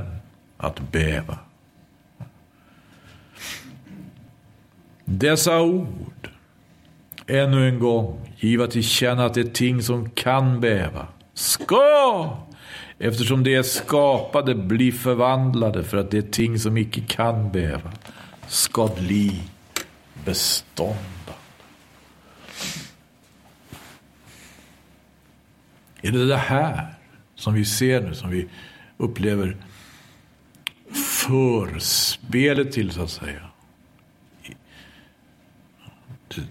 att 0.58 0.92
bäva. 0.92 1.40
Dessa 5.06 5.62
ord, 5.62 6.30
ännu 7.28 7.70
en 7.70 7.80
gång, 7.80 8.30
giva 8.38 8.68
till 8.68 8.84
känna 8.84 9.26
att 9.26 9.34
det 9.34 9.54
ting 9.54 9.82
som 9.82 10.10
kan 10.10 10.62
bäva, 10.62 11.08
ska, 11.34 12.38
eftersom 13.00 13.44
det 13.44 13.56
är 13.56 13.64
skapade, 13.64 14.56
bli 14.56 14.92
förvandlade 14.92 15.84
för 15.84 15.98
att 15.98 16.12
det 16.12 16.32
ting 16.32 16.60
som 16.60 16.78
icke 16.78 17.02
kan 17.02 17.52
bäva 17.52 17.92
ska 18.48 18.90
bli 19.00 19.42
beståndande. 20.26 21.02
Är 26.02 26.12
det 26.12 26.28
det 26.28 26.38
här 26.38 27.01
som 27.42 27.54
vi 27.54 27.66
ser 27.66 28.02
nu, 28.02 28.16
som 28.16 28.30
vi 28.30 28.48
upplever 28.98 29.58
förspelet 30.94 32.72
till 32.72 32.92
så 32.92 33.02
att 33.02 33.10
säga. 33.10 33.42
Det, 36.28 36.42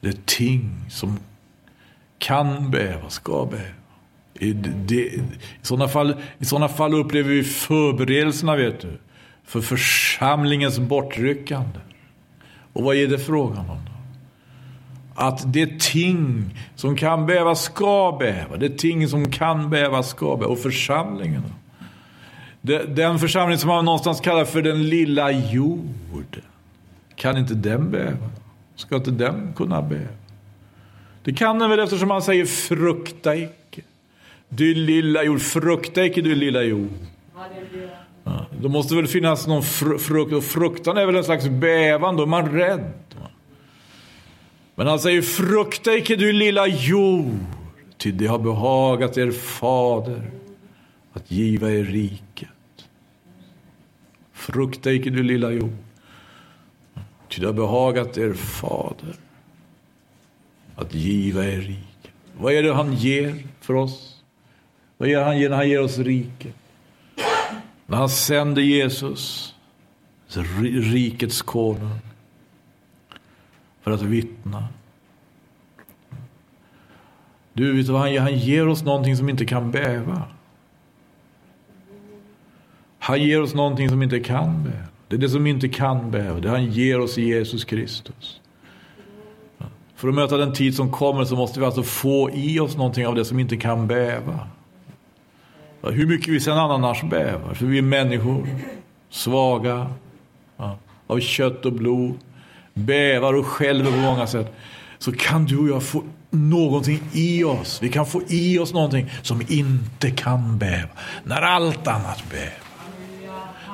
det 0.00 0.08
är 0.08 0.18
ting 0.24 0.70
som 0.90 1.18
kan 2.18 2.70
bäva, 2.70 3.10
ska 3.10 3.46
bäva. 3.46 3.74
I, 4.34 4.52
det, 4.52 4.94
i, 4.94 5.22
sådana 5.62 5.88
fall, 5.88 6.14
I 6.38 6.44
sådana 6.44 6.68
fall 6.68 6.94
upplever 6.94 7.30
vi 7.30 7.44
förberedelserna, 7.44 8.56
vet 8.56 8.80
du. 8.80 8.98
för 9.44 9.60
församlingens 9.60 10.78
bortryckande. 10.78 11.80
Och 12.72 12.82
vad 12.82 12.96
är 12.96 13.06
det 13.06 13.18
frågan 13.18 13.70
om? 13.70 13.78
Då? 13.86 13.95
Att 15.18 15.52
det 15.52 15.80
ting 15.80 16.54
som 16.74 16.96
kan 16.96 17.26
bäva 17.26 17.54
ska 17.54 18.16
bäva. 18.20 18.56
Det 18.56 18.78
ting 18.78 19.08
som 19.08 19.30
kan 19.30 19.70
bäva 19.70 20.02
ska 20.02 20.36
bäva. 20.36 20.50
Och 20.50 20.58
församlingen? 20.58 21.42
Den 22.88 23.18
församling 23.18 23.58
som 23.58 23.68
man 23.68 23.84
någonstans 23.84 24.20
kallar 24.20 24.44
för 24.44 24.62
den 24.62 24.88
lilla 24.88 25.30
jorden. 25.30 26.42
Kan 27.14 27.36
inte 27.36 27.54
den 27.54 27.90
bäva? 27.90 28.30
Ska 28.76 28.96
inte 28.96 29.10
den 29.10 29.52
kunna 29.56 29.82
bäva? 29.82 30.08
Det 31.24 31.32
kan 31.32 31.58
den 31.58 31.70
väl 31.70 31.78
eftersom 31.78 32.10
han 32.10 32.22
säger 32.22 32.44
frukta 32.44 33.36
icke. 33.36 33.82
Du 34.48 34.74
lilla 34.74 35.22
jord, 35.22 35.40
frukta 35.40 36.04
icke 36.04 36.20
du 36.20 36.34
lilla 36.34 36.62
jord. 36.62 36.90
Ja, 38.24 38.46
då 38.60 38.68
måste 38.68 38.94
väl 38.94 39.06
finnas 39.06 39.46
någon 39.46 39.62
fr 39.62 39.98
frukt 39.98 40.32
och 40.32 40.44
fruktan 40.44 40.96
är 40.96 41.06
väl 41.06 41.16
en 41.16 41.24
slags 41.24 41.48
bävan, 41.48 42.16
då 42.16 42.22
är 42.22 42.26
man 42.26 42.50
rädd. 42.50 42.92
Men 44.78 44.86
han 44.86 44.98
säger 44.98 45.22
frukta 45.22 45.94
icke 45.94 46.16
du 46.16 46.32
lilla 46.32 46.66
jord, 46.66 47.44
ty 47.96 48.12
det 48.12 48.26
har 48.26 48.38
behagat 48.38 49.16
er 49.16 49.30
fader 49.30 50.30
att 51.12 51.30
giva 51.30 51.70
er 51.70 51.84
riket. 51.84 52.48
Frukta 54.32 54.92
icke 54.92 55.10
du 55.10 55.22
lilla 55.22 55.50
jord, 55.50 55.76
ty 57.28 57.40
det 57.40 57.46
har 57.46 57.56
behagat 57.56 58.18
er 58.18 58.32
fader 58.32 59.16
att 60.76 60.94
giva 60.94 61.44
er 61.44 61.60
riket. 61.60 62.12
Vad 62.38 62.52
är 62.52 62.62
det 62.62 62.74
han 62.74 62.94
ger 62.94 63.34
för 63.60 63.74
oss? 63.74 64.22
Vad 64.96 65.08
ger 65.08 65.20
han 65.20 65.40
när 65.40 65.56
han 65.56 65.68
ger 65.68 65.82
oss 65.82 65.98
riket? 65.98 66.54
När 67.86 67.96
han 67.96 68.08
sänder 68.08 68.62
Jesus, 68.62 69.54
rikets 70.92 71.42
konung, 71.42 72.05
för 73.86 73.92
att 73.92 74.02
vittna. 74.02 74.64
Du, 77.52 77.76
vet 77.76 77.88
vad 77.88 78.00
han 78.00 78.12
ger? 78.12 78.20
Han 78.20 78.38
ger 78.38 78.68
oss 78.68 78.82
någonting 78.82 79.16
som 79.16 79.28
inte 79.28 79.44
kan 79.44 79.70
bäva. 79.70 80.22
Han 82.98 83.22
ger 83.22 83.42
oss 83.42 83.54
någonting 83.54 83.88
som 83.88 84.02
inte 84.02 84.20
kan 84.20 84.64
bäva. 84.64 84.86
Det 85.08 85.16
är 85.16 85.20
det 85.20 85.28
som 85.28 85.46
inte 85.46 85.68
kan 85.68 86.10
bäva. 86.10 86.40
Det 86.40 86.48
han 86.50 86.66
ger 86.66 87.00
oss 87.00 87.18
i 87.18 87.22
Jesus 87.22 87.64
Kristus. 87.64 88.40
För 89.94 90.08
att 90.08 90.14
möta 90.14 90.36
den 90.36 90.52
tid 90.52 90.76
som 90.76 90.92
kommer 90.92 91.24
så 91.24 91.36
måste 91.36 91.60
vi 91.60 91.66
alltså 91.66 91.82
få 91.82 92.30
i 92.30 92.60
oss 92.60 92.76
någonting 92.76 93.06
av 93.06 93.14
det 93.14 93.24
som 93.24 93.38
inte 93.38 93.56
kan 93.56 93.86
bäva. 93.86 94.48
Hur 95.82 96.06
mycket 96.06 96.28
vi 96.28 96.40
sen 96.40 96.58
annars 96.58 97.02
bävar, 97.02 97.54
för 97.54 97.66
vi 97.66 97.78
är 97.78 97.82
människor, 97.82 98.48
svaga, 99.10 99.90
av 101.06 101.20
kött 101.20 101.66
och 101.66 101.72
blod, 101.72 102.14
bävar 102.76 103.34
och 103.34 103.46
skälver 103.46 103.90
på 103.90 103.96
många 103.96 104.26
sätt. 104.26 104.54
Så 104.98 105.12
kan 105.12 105.44
du 105.44 105.58
och 105.58 105.68
jag 105.68 105.82
få 105.82 106.02
någonting 106.30 107.00
i 107.12 107.44
oss. 107.44 107.82
Vi 107.82 107.88
kan 107.88 108.06
få 108.06 108.22
i 108.28 108.58
oss 108.58 108.72
någonting 108.72 109.10
som 109.22 109.42
inte 109.48 110.10
kan 110.10 110.58
bäva. 110.58 110.88
När 111.24 111.42
allt 111.42 111.86
annat 111.86 112.22
bävar. 112.30 112.52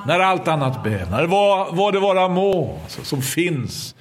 När 0.07 0.19
allt 0.19 0.47
annat 0.47 0.83
bävar. 0.83 1.11
När 1.11 1.25
vad, 1.25 1.75
vad 1.75 1.93
det 1.93 1.99
vara 1.99 2.27
må 2.27 2.79
alltså, 2.83 3.03
som 3.03 3.21
finns 3.21 3.95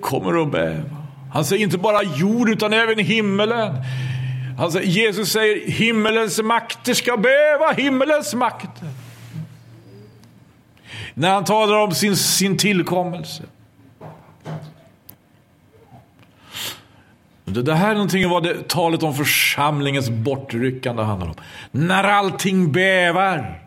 kommer 0.00 0.42
att 0.42 0.52
bäva. 0.52 0.96
Han 1.32 1.44
säger 1.44 1.64
inte 1.64 1.78
bara 1.78 2.02
jord 2.02 2.48
utan 2.48 2.72
även 2.72 2.98
himmelen. 2.98 3.74
Han 4.58 4.72
säger, 4.72 4.86
Jesus 4.86 5.32
säger 5.32 5.70
himmelens 5.70 6.42
makter 6.42 6.94
ska 6.94 7.16
bäva, 7.16 7.72
himmelens 7.72 8.34
makter. 8.34 8.88
När 11.14 11.30
han 11.30 11.44
talar 11.44 11.76
om 11.76 11.94
sin, 11.94 12.16
sin 12.16 12.56
tillkommelse. 12.56 13.42
Det 17.50 17.74
här 17.74 17.90
är 17.90 17.94
någonting 17.94 18.28
vad 18.28 18.42
det, 18.42 18.68
talet 18.68 19.02
om 19.02 19.14
församlingens 19.14 20.10
bortryckande 20.10 21.02
handlar 21.02 21.28
om. 21.28 21.34
När 21.70 22.04
allting 22.04 22.72
bävar. 22.72 23.64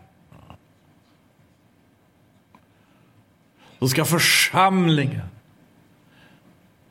Då 3.78 3.88
ska 3.88 4.04
församlingen. 4.04 5.26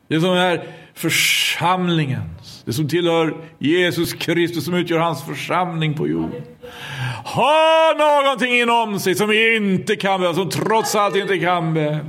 Det 0.08 0.20
som 0.20 0.30
är 0.30 0.66
församlingens. 0.94 2.62
Det 2.64 2.72
som 2.72 2.88
tillhör 2.88 3.34
Jesus 3.58 4.12
Kristus 4.12 4.64
som 4.64 4.74
utgör 4.74 4.98
hans 4.98 5.24
församling 5.24 5.94
på 5.94 6.08
jorden. 6.08 6.42
Ha 7.24 7.94
någonting 7.98 8.60
inom 8.60 9.00
sig 9.00 9.14
som 9.14 9.32
inte 9.32 9.96
kan 9.96 10.20
bäva, 10.20 10.34
som 10.34 10.50
trots 10.50 10.94
allt 10.94 11.16
inte 11.16 11.38
kan 11.38 11.74
bäva. 11.74 12.06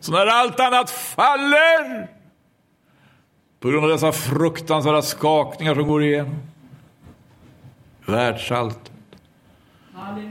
Så 0.00 0.12
när 0.12 0.26
allt 0.26 0.60
annat 0.60 0.90
faller 0.90 2.08
på 3.62 3.70
grund 3.70 3.84
av 3.84 3.90
dessa 3.90 4.12
fruktansvärda 4.12 5.02
skakningar 5.02 5.74
som 5.74 5.88
går 5.88 6.04
igenom 6.04 6.36
världsalltet 8.06 8.92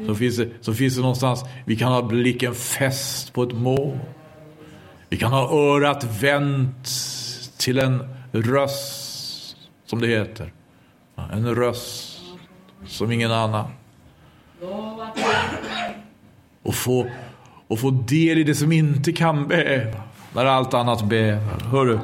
så 0.08 0.16
finns, 0.16 0.38
det, 0.38 0.50
så 0.62 0.74
finns 0.74 0.96
det 0.96 1.02
någonstans, 1.02 1.44
vi 1.66 1.76
kan 1.76 1.92
ha 1.92 2.02
blicken 2.02 2.56
fäst 2.56 3.34
på 3.34 3.44
ett 3.44 3.54
mål. 3.54 4.00
Vi 5.10 5.18
kan 5.18 5.32
ha 5.32 5.52
örat 5.52 6.04
vänt 6.22 6.90
till 7.58 7.80
en 7.80 8.16
röst, 8.32 9.58
som 9.86 10.02
det 10.02 10.08
heter. 10.08 10.54
En 11.32 11.56
röst 11.56 12.22
som 12.88 13.12
ingen 13.12 13.32
annan. 13.32 13.68
Och 16.64 16.76
få, 16.76 17.10
och 17.68 17.80
få 17.80 17.92
del 17.92 18.38
i 18.38 18.44
det 18.44 18.56
som 18.56 18.72
inte 18.72 19.12
kan 19.12 19.48
bäva, 19.48 20.02
när 20.34 20.46
allt 20.46 20.74
annat 20.74 21.04
bävar. 21.04 21.60
Hörru. 21.60 22.00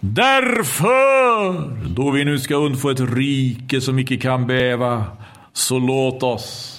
Därför, 0.00 1.70
då 1.88 2.10
vi 2.10 2.24
nu 2.24 2.38
ska 2.38 2.54
undfå 2.54 2.90
ett 2.90 3.00
rike 3.00 3.80
som 3.80 3.98
icke 3.98 4.16
kan 4.16 4.46
bäva, 4.46 5.04
så 5.52 5.78
låt 5.78 6.22
oss, 6.22 6.76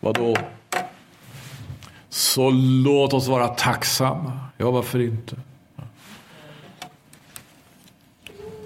vadå? 0.00 0.36
Så 2.08 2.50
låt 2.84 3.12
oss 3.12 3.28
vara 3.28 3.48
tacksamma. 3.48 4.32
Ja, 4.56 4.70
varför 4.70 5.00
inte? 5.00 5.36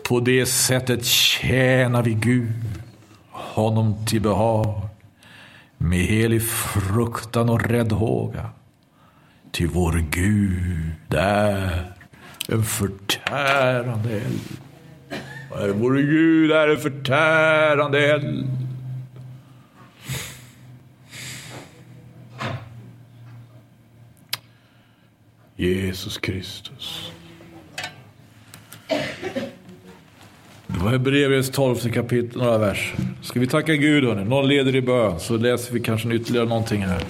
På 0.09 0.21
det 0.21 0.47
sättet 0.47 1.05
tjänar 1.05 2.03
vi 2.03 2.15
Gud, 2.15 2.83
honom 3.31 4.07
till 4.07 4.21
behag, 4.21 4.89
med 5.79 5.99
helig 5.99 6.43
fruktan 6.43 7.49
och 7.49 7.63
räddhåga. 7.63 8.51
Till 9.51 9.69
vår 9.69 10.05
Gud 10.11 11.15
är 11.15 11.98
en 12.53 12.63
förtärande 12.63 14.11
eld. 14.11 14.41
Vår 15.75 15.95
Gud 15.95 16.53
är 16.53 16.69
en 16.69 16.79
förtärande 16.79 18.13
eld. 18.13 18.47
Jesus 25.57 26.19
Kristus. 26.19 27.13
Det 30.67 30.79
var 30.85 30.91
Hebreerbrevets 30.91 31.51
tolfte 31.51 31.91
kapitel, 31.91 32.43
några 32.43 32.59
verser. 32.59 32.99
Ska 33.23 33.41
vi 33.41 33.47
tacka 33.47 33.75
Gud 33.75 34.05
hörni? 34.05 34.25
Någon 34.25 34.49
leder 34.49 34.77
i 34.77 34.83
bön 34.83 35.21
så 35.21 35.37
läser 35.37 35.75
vi 35.75 35.81
kanske 35.81 36.09
ytterligare 36.09 36.47
någonting 36.47 36.83
här. 36.83 37.03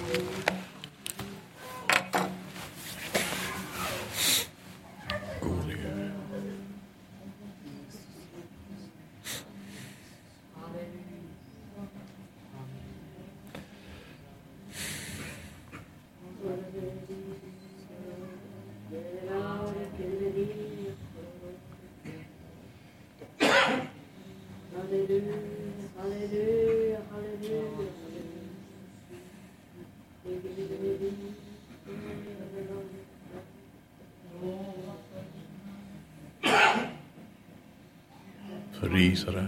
Prisa 38.99 39.31
dig. 39.31 39.47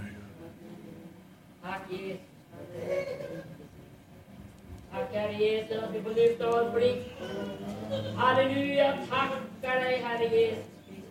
Tack 1.62 1.82
Tackar 2.52 3.44
Tack 4.92 5.14
Herre 5.14 5.34
Jesus 5.34 5.84
att 5.84 5.96
vi 5.96 6.02
får 6.02 6.12
lyfta 6.12 6.52
vår 6.52 6.72
blick. 6.72 7.06
Halleluja, 8.16 8.98
tackar 9.10 9.80
dig 9.80 9.98
Herre 9.98 10.36
Jesus 10.36 10.66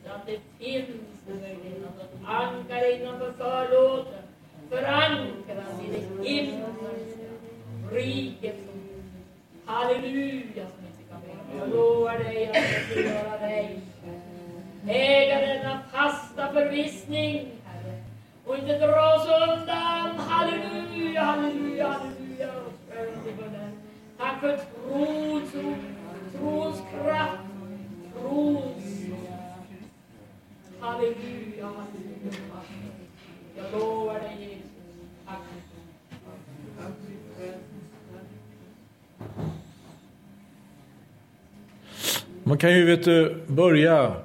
att 0.07 0.27
det 0.27 0.39
finns 0.59 0.89
en 1.29 1.41
möjlighet 1.41 1.85
att 2.01 2.29
ankara 2.29 2.89
innanför 2.89 3.33
förlåten, 3.33 4.23
förankras 4.71 5.81
i 5.85 5.91
det 5.93 6.29
himmelska. 6.29 7.27
riket. 7.93 8.57
Halleluja 9.65 10.67
som 10.67 10.87
inte 10.87 11.03
kan 11.11 11.21
bli. 11.21 11.59
Jag 11.59 11.71
lovar 11.71 12.19
dig 12.19 12.49
att 12.49 12.57
jag 12.57 12.85
ska 12.85 13.01
göra 13.01 13.39
dig 13.39 13.81
äga 14.91 15.41
denna 15.41 15.81
fasta 15.93 16.53
förvissning, 16.53 17.49
och 18.51 18.59
inte 18.59 18.79
dra 18.79 19.15
oss 19.15 19.27
undan. 19.27 20.19
Halleluja, 20.19 21.23
halleluja, 21.23 21.89
halleluja. 21.89 22.51
Tack 24.19 24.41
för 24.41 24.57
trons 24.57 25.53
trons 26.33 26.83
kraft, 26.91 27.39
trons 28.15 29.07
Halleluja, 30.81 31.67
halleluja. 31.67 32.33
Jag 33.57 33.73
lovar 33.73 34.21
dig 34.21 34.37
Jesus. 34.41 34.63
Tack. 35.27 35.39
Man 42.43 42.59
kan 42.59 42.71
ju 42.71 42.85
vet 42.85 43.05
du, 43.05 43.45
börja, 43.47 44.17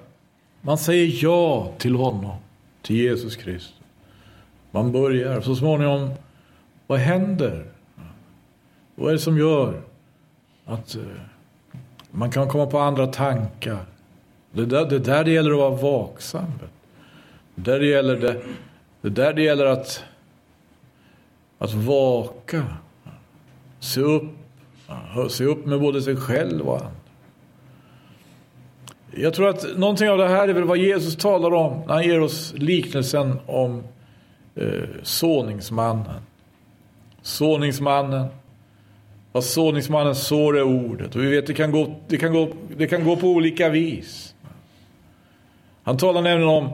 man 0.61 0.77
säger 0.77 1.23
ja 1.23 1.73
till 1.77 1.95
honom, 1.95 2.37
till 2.81 2.95
Jesus 2.95 3.35
Kristus. 3.35 3.84
Man 4.75 4.91
börjar, 4.91 5.41
så 5.41 5.55
småningom, 5.55 6.09
vad 6.87 6.99
händer? 6.99 7.65
Vad 8.95 9.09
är 9.09 9.13
det 9.13 9.19
som 9.19 9.37
gör 9.37 9.81
att 10.65 10.95
eh, 10.95 11.01
man 12.11 12.31
kan 12.31 12.49
komma 12.49 12.65
på 12.65 12.79
andra 12.79 13.07
tankar? 13.07 13.85
Det 14.51 14.65
där 14.65 14.85
det, 14.85 14.99
där 14.99 15.23
det 15.23 15.31
gäller 15.31 15.51
att 15.51 15.57
vara 15.57 15.75
vaksam. 15.75 16.45
Det 17.55 17.71
där 17.71 17.79
det 17.79 17.85
gäller, 17.85 18.15
det, 18.17 18.41
det 19.01 19.09
där 19.09 19.33
det 19.33 19.41
gäller 19.41 19.65
att, 19.65 20.03
att 21.57 21.73
vaka. 21.73 22.63
Se 23.79 24.01
upp. 24.01 24.23
Se 25.29 25.43
upp 25.43 25.65
med 25.65 25.79
både 25.79 26.01
sig 26.01 26.15
själv 26.15 26.67
och 26.69 26.75
andra. 26.75 26.91
Jag 29.11 29.33
tror 29.33 29.49
att 29.49 29.77
någonting 29.77 30.09
av 30.09 30.17
det 30.17 30.27
här 30.27 30.47
är 30.47 30.53
väl 30.53 30.63
vad 30.63 30.77
Jesus 30.77 31.15
talar 31.15 31.53
om 31.53 31.83
när 31.87 31.93
han 31.93 32.03
ger 32.03 32.21
oss 32.21 32.53
liknelsen 32.57 33.39
om 33.45 33.83
eh, 34.55 34.89
såningsmannen. 35.03 36.21
Såningsmannen. 37.21 38.25
Vad 39.31 39.43
såningsmannen 39.43 40.15
sår 40.15 40.57
är 40.57 40.63
ordet. 40.63 41.15
Och 41.15 41.23
vi 41.23 41.27
vet 41.27 41.47
det 41.47 41.53
kan 41.53 41.71
gå, 41.71 41.95
det 42.07 42.17
kan 42.17 42.33
gå, 42.33 42.49
det 42.77 42.87
kan 42.87 43.03
gå 43.03 43.15
på 43.15 43.27
olika 43.27 43.69
vis. 43.69 44.35
Han 45.83 45.97
talar 45.97 46.21
nämligen 46.21 46.49
om 46.49 46.65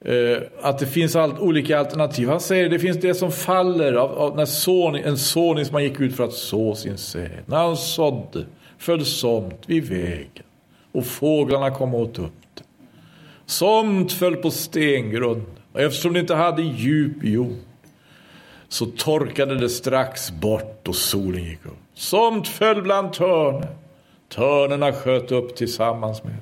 eh, 0.00 0.42
att 0.62 0.78
det 0.78 0.86
finns 0.86 1.16
allt, 1.16 1.38
olika 1.38 1.78
alternativ. 1.78 2.28
Han 2.28 2.40
säger 2.40 2.64
att 2.64 2.70
det 2.70 2.78
finns 2.78 3.00
det 3.00 3.14
som 3.14 3.32
faller 3.32 3.92
av, 3.92 4.18
av 4.18 4.36
när 4.36 4.44
son, 4.44 4.94
en 4.94 5.18
såningsman 5.18 5.82
gick 5.84 6.00
ut 6.00 6.16
för 6.16 6.24
att 6.24 6.32
så 6.32 6.74
sin 6.74 6.98
säd. 6.98 7.42
När 7.46 7.56
han 7.56 7.76
sådde 7.76 8.46
föll 8.78 9.04
somt 9.04 9.62
vid 9.66 9.84
vägen 9.84 10.44
och 10.92 11.06
fåglarna 11.06 11.70
kom 11.70 11.94
åt 11.94 12.18
upp 12.18 12.32
det. 12.54 12.62
Somt 13.46 14.12
föll 14.12 14.36
på 14.36 14.50
stengrund 14.50 15.57
och 15.78 15.84
eftersom 15.84 16.12
det 16.12 16.20
inte 16.20 16.34
hade 16.34 16.62
djup 16.62 17.24
jord 17.24 17.56
så 18.68 18.86
torkade 18.86 19.58
det 19.58 19.68
strax 19.68 20.30
bort 20.30 20.88
och 20.88 20.96
solen 20.96 21.44
gick 21.44 21.66
upp. 21.66 21.78
Somt 21.94 22.48
föll 22.48 22.82
bland 22.82 23.12
törn. 23.12 23.66
Törnerna 24.28 24.92
sköt 24.92 25.32
upp 25.32 25.56
tillsammans 25.56 26.24
med 26.24 26.36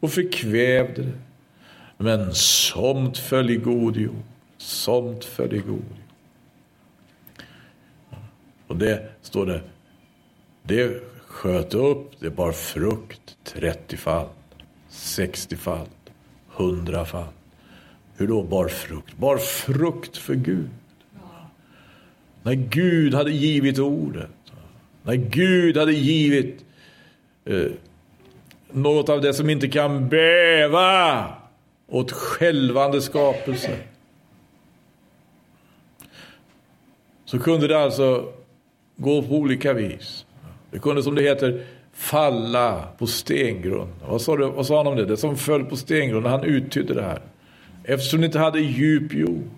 och 0.00 0.10
förkvävde 0.10 1.02
det. 1.02 1.18
Men 1.96 2.34
somt 2.34 3.18
föll 3.18 3.50
i 3.50 3.56
god 3.56 3.96
jord. 3.96 4.22
Somt 4.58 5.24
föll 5.24 5.54
i 5.54 5.58
god 5.58 5.68
jord. 5.68 5.84
Och 8.66 8.76
det 8.76 9.08
står 9.22 9.46
det. 9.46 9.60
Det 10.62 11.02
sköt 11.26 11.74
upp, 11.74 12.10
det 12.20 12.30
bar 12.30 12.52
frukt 12.52 13.36
30-fall, 13.44 14.28
60-fall, 14.90 15.86
100-fall. 16.56 17.32
Hur 18.20 18.26
då 18.26 18.42
bar 18.42 18.68
frukt? 18.68 19.16
Bar 19.16 19.36
frukt 19.36 20.16
för 20.16 20.34
Gud. 20.34 20.68
När 22.42 22.54
Gud 22.54 23.14
hade 23.14 23.30
givit 23.30 23.78
ordet. 23.78 24.30
När 25.02 25.14
Gud 25.14 25.76
hade 25.76 25.92
givit 25.92 26.64
eh, 27.44 27.66
något 28.70 29.08
av 29.08 29.20
det 29.20 29.34
som 29.34 29.50
inte 29.50 29.68
kan 29.68 30.08
bäva 30.08 31.24
åt 31.86 32.12
skälvande 32.12 33.02
skapelse. 33.02 33.76
Så 37.24 37.38
kunde 37.38 37.68
det 37.68 37.78
alltså 37.78 38.32
gå 38.96 39.22
på 39.22 39.34
olika 39.34 39.72
vis. 39.72 40.26
Det 40.70 40.78
kunde 40.78 41.02
som 41.02 41.14
det 41.14 41.22
heter 41.22 41.64
falla 41.92 42.88
på 42.98 43.06
stengrund. 43.06 43.92
Vad 44.08 44.22
sa, 44.22 44.36
du, 44.36 44.46
vad 44.46 44.66
sa 44.66 44.76
han 44.76 44.86
om 44.86 44.96
det? 44.96 45.04
Det 45.04 45.16
som 45.16 45.36
föll 45.36 45.64
på 45.64 45.76
stengrund 45.76 46.26
han 46.26 46.44
uttydde 46.44 46.94
det 46.94 47.02
här. 47.02 47.20
Eftersom 47.84 48.20
det 48.20 48.26
inte 48.26 48.38
hade 48.38 48.60
djup 48.60 49.14
jord. 49.14 49.48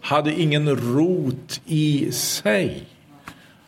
Hade 0.00 0.40
ingen 0.40 0.76
rot 0.76 1.60
i 1.66 2.12
sig. 2.12 2.84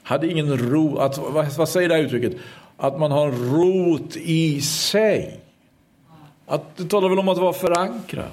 Hade 0.03 0.31
ingen 0.31 0.59
rot. 0.59 0.99
Att, 0.99 1.19
vad, 1.19 1.57
vad 1.57 1.69
säger 1.69 1.89
det 1.89 1.95
här 1.95 2.03
uttrycket? 2.03 2.37
Att 2.77 2.99
man 3.01 3.11
har 3.11 3.29
en 3.29 3.53
rot 3.55 4.17
i 4.17 4.61
sig. 4.61 5.41
Att, 6.47 6.77
det 6.77 6.85
talar 6.85 7.09
väl 7.09 7.19
om 7.19 7.29
att 7.29 7.39
vara 7.39 7.53
förankrad. 7.53 8.31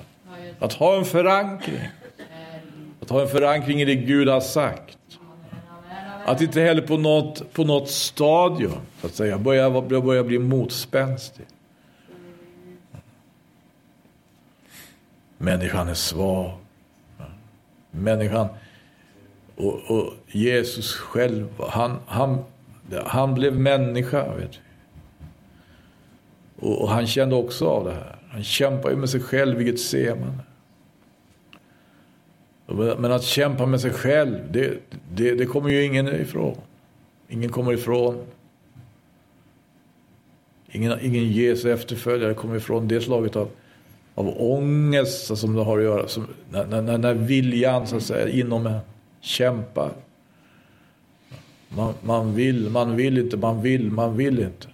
Att 0.60 0.74
ha 0.74 0.98
en 0.98 1.06
förankring. 1.06 1.80
Att 3.02 3.10
ha 3.10 3.22
en 3.22 3.28
förankring 3.28 3.82
i 3.82 3.86
det 3.86 3.96
Gud 3.96 4.28
har 4.28 4.42
sagt. 4.42 4.98
Att 6.26 6.42
inte 6.42 6.62
heller 6.62 6.82
på 6.82 6.98
något, 6.98 7.54
på 7.54 7.64
något 7.64 7.90
stadium 7.90 8.72
så 9.02 9.08
att 9.08 9.16
säga, 9.16 9.38
börja, 9.38 9.82
börja 9.82 10.24
bli 10.24 10.40
motspänstig. 10.40 11.46
Människan 15.38 15.88
är 15.88 15.94
svag. 15.94 16.52
Människan 17.92 18.48
och, 19.56 19.92
och 19.92 20.14
Jesus 20.28 20.94
själv, 20.94 21.48
han, 21.60 21.98
han, 22.06 22.44
han 23.06 23.34
blev 23.34 23.60
människa. 23.60 24.36
Vet 24.36 24.52
du. 24.52 24.60
Och, 26.68 26.82
och, 26.82 26.90
han 26.90 27.08
kände 27.08 27.36
också 27.36 27.68
av 27.68 27.86
det 27.86 27.94
här. 27.94 28.16
Han 28.30 28.44
kämpar 28.44 28.90
ju 28.90 28.96
med 28.96 29.10
sig 29.10 29.22
själv 29.22 29.58
vilket 29.58 29.80
ser 29.80 30.16
man. 30.16 30.42
Men 33.02 33.12
att 33.12 33.24
kämpa 33.24 33.66
med 33.66 33.82
sig 33.82 33.92
själv, 33.92 34.52
det, 34.52 34.80
det, 35.14 35.36
det 35.36 35.46
kommer 35.46 35.70
ju 35.70 35.84
ingen 35.84 36.08
ifrån. 36.08 36.58
Ingen 37.28 37.50
kommer 37.50 37.74
ifrån. 37.74 38.26
Ingen, 40.72 41.00
ingen 41.02 41.32
Jesu 41.32 41.72
efterföljare 41.72 42.34
kommer 42.34 42.56
ifrån 42.56 42.88
det 42.88 43.02
slaget 43.02 43.36
av, 43.36 43.50
av 44.16 44.42
ångest 44.42 45.38
som 45.38 45.56
det 45.56 45.64
har 45.64 45.78
att 45.78 45.84
göra. 45.84 46.08
Som, 46.08 46.28
när, 46.50 46.82
när, 46.82 46.98
när 46.98 47.14
viljan 47.14 47.88
så 47.88 47.98
att 47.98 48.04
säga, 48.04 48.30
inom 48.30 48.68
en 48.68 48.80
kämpar. 49.22 49.92
Man, 51.70 51.94
man 52.02 52.36
vill, 52.36 52.70
man 52.70 52.96
vill 52.96 53.18
inte, 53.18 53.38
man 53.38 53.62
vill, 53.62 53.92
man 53.92 54.18
vill 54.18 54.40
inte. 54.40 54.68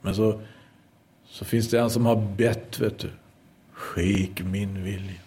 Men 0.00 0.14
så, 0.14 0.40
så 1.26 1.44
finns 1.44 1.70
det 1.70 1.80
en 1.80 1.90
som 1.90 2.06
har 2.06 2.16
bett, 2.36 2.80
vet 2.80 2.98
du. 2.98 3.10
Ske 3.72 4.28
min 4.44 4.84
vilja 4.84 5.20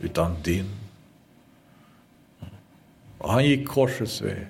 utan 0.00 0.34
din. 0.44 0.70
Och 3.18 3.32
han 3.32 3.44
gick 3.44 3.68
korsets 3.68 4.22
väg. 4.22 4.46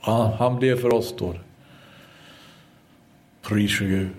Han, 0.00 0.32
han 0.32 0.58
blev 0.58 0.80
för 0.80 0.94
oss 0.94 1.14
då. 1.18 1.34
Pris 3.42 3.78
Gud. 3.78 4.10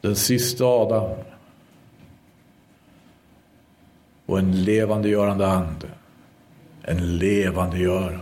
Den 0.00 0.16
sista 0.16 0.64
Adam. 0.64 1.10
Och 4.26 4.38
en 4.38 4.64
levandegörande 4.64 5.46
ande. 5.46 5.88
En 6.82 7.18
levandegörande. 7.18 8.20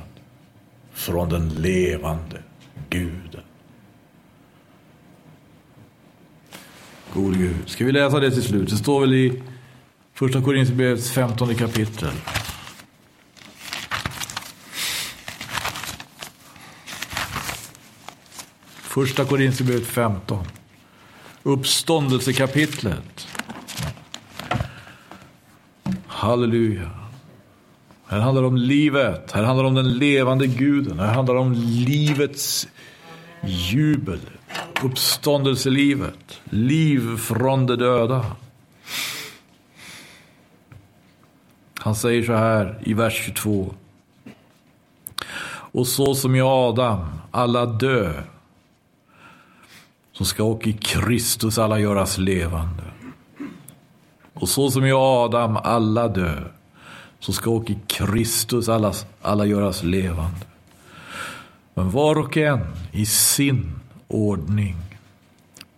Från 0.93 1.29
den 1.29 1.49
levande 1.49 2.43
Guden. 2.91 3.43
God 7.15 7.39
Gud. 7.39 7.69
Ska 7.69 7.85
vi 7.85 7.93
läsa 7.93 8.21
det 8.21 8.31
till 8.31 8.43
slut? 8.43 8.71
Det 8.71 8.77
står 8.77 9.01
väl 9.01 9.15
i 9.15 9.43
Första 10.13 10.43
Korinthierbrevets 10.43 11.11
15 11.11 11.55
kapitel. 11.55 12.13
Första 18.95 19.25
Korinthierbrevet 19.25 19.87
15. 19.87 20.45
Uppståndelsekapitlet. 21.45 23.29
Halleluja. 26.07 26.91
Här 28.07 28.21
handlar 28.21 28.43
det 28.43 28.49
om 28.49 28.57
livet. 28.57 29.33
Här 29.33 29.43
handlar 29.43 29.65
det 29.65 29.69
om 29.69 29.75
den 29.75 29.99
levande 29.99 30.47
guden. 30.47 30.99
Här 30.99 31.15
handlar 31.15 31.35
det 31.35 31.41
om 31.41 31.53
livets 31.53 32.69
jubel 33.47 34.21
uppståndelselivet, 34.85 36.41
liv 36.45 37.17
från 37.17 37.67
de 37.67 37.77
döda. 37.77 38.27
Han 41.79 41.95
säger 41.95 42.23
så 42.23 42.33
här 42.33 42.79
i 42.85 42.95
vers 42.95 43.25
22. 43.27 43.75
Och 45.47 45.87
så 45.87 46.15
som 46.15 46.35
i 46.35 46.41
Adam 46.41 47.05
alla 47.31 47.67
dö, 47.67 48.23
så 50.17 50.25
ska 50.25 50.45
och 50.45 50.67
i 50.67 50.73
Kristus 50.73 51.59
alla 51.59 51.79
göras 51.79 52.19
levande. 52.19 52.83
Och 54.35 54.49
så 54.49 54.71
som 54.71 54.85
i 54.85 54.93
Adam 54.93 55.57
alla 55.57 56.09
dö, 56.09 56.43
så 57.21 57.33
ska 57.33 57.51
och 57.51 57.71
i 57.71 57.79
Kristus 57.87 58.69
alla, 58.69 58.93
alla 59.23 59.47
göras 59.47 59.83
levande. 59.83 60.47
Men 61.75 61.91
var 61.91 62.19
och 62.19 62.37
en 62.37 62.61
i 62.93 63.07
sin 63.07 63.73
ordning. 64.09 64.77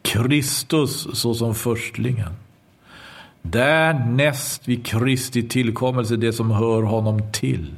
Kristus 0.03 1.09
såsom 1.13 1.55
förstlingen. 1.55 2.33
Därnäst 3.43 4.69
vid 4.69 4.87
Kristi 4.87 5.49
tillkommelse 5.49 6.17
det 6.17 6.33
som 6.33 6.51
hör 6.51 6.83
honom 6.83 7.33
till. 7.33 7.75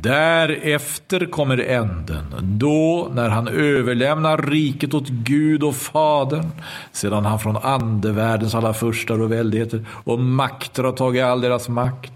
Därefter 0.00 1.26
kommer 1.26 1.58
änden, 1.58 2.34
då 2.42 3.10
när 3.14 3.28
han 3.28 3.48
överlämnar 3.48 4.38
riket 4.38 4.94
åt 4.94 5.08
Gud 5.08 5.62
och 5.62 5.76
Fadern, 5.76 6.50
sedan 6.92 7.24
han 7.24 7.38
från 7.38 7.56
andevärldens 7.56 8.54
alla 8.54 8.74
furstar 8.74 9.20
och 9.20 9.32
väldigheter 9.32 9.84
och 10.04 10.18
makter 10.18 10.84
har 10.84 10.92
tagit 10.92 11.24
all 11.24 11.40
deras 11.40 11.68
makt. 11.68 12.12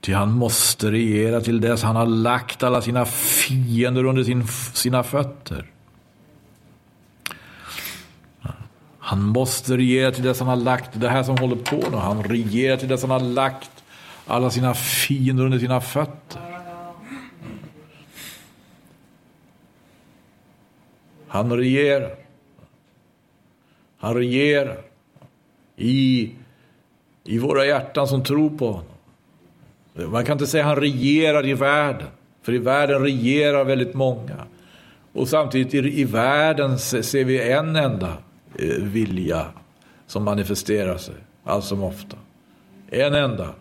Ty 0.00 0.12
han 0.12 0.32
måste 0.32 0.90
regera 0.90 1.40
till 1.40 1.60
dess 1.60 1.82
han 1.82 1.96
har 1.96 2.06
lagt 2.06 2.62
alla 2.62 2.82
sina 2.82 3.04
fiender 3.04 4.04
under 4.04 4.24
sin, 4.24 4.46
sina 4.72 5.02
fötter. 5.02 5.66
Han 8.98 9.22
måste 9.22 9.76
regera 9.76 10.12
till 10.12 10.24
dess 10.24 10.38
han 10.40 10.48
har 10.48 10.56
lagt, 10.56 10.90
det 10.92 11.08
här 11.08 11.22
som 11.22 11.36
håller 11.36 11.56
på 11.56 11.90
nu, 11.90 11.96
han 11.96 12.22
regerar 12.22 12.76
till 12.76 12.88
dess 12.88 13.02
han 13.02 13.10
har 13.10 13.20
lagt 13.20 13.70
alla 14.26 14.50
sina 14.50 14.74
fiender 14.74 15.44
under 15.44 15.58
sina 15.58 15.80
fötter. 15.80 16.47
Han 21.28 21.56
regerar. 21.56 22.14
Han 23.98 24.14
regerar 24.14 24.78
i, 25.76 26.30
i 27.24 27.38
våra 27.38 27.66
hjärtan 27.66 28.08
som 28.08 28.24
tror 28.24 28.50
på 28.50 28.66
honom. 28.72 30.12
Man 30.12 30.24
kan 30.24 30.32
inte 30.32 30.46
säga 30.46 30.64
att 30.64 30.68
han 30.68 30.80
regerar 30.80 31.46
i 31.46 31.54
världen, 31.54 32.08
för 32.42 32.52
i 32.52 32.58
världen 32.58 33.02
regerar 33.02 33.64
väldigt 33.64 33.94
många. 33.94 34.44
Och 35.12 35.28
samtidigt 35.28 35.74
i, 35.74 36.00
i 36.00 36.04
världen 36.04 36.78
ser 36.78 37.24
vi 37.24 37.50
en 37.50 37.76
enda 37.76 38.16
eh, 38.58 38.82
vilja 38.82 39.46
som 40.06 40.24
manifesterar 40.24 40.96
sig 40.96 41.14
allt 41.44 41.64
som 41.64 41.82
ofta. 41.82 42.16
En 42.90 43.14
enda 43.14 43.54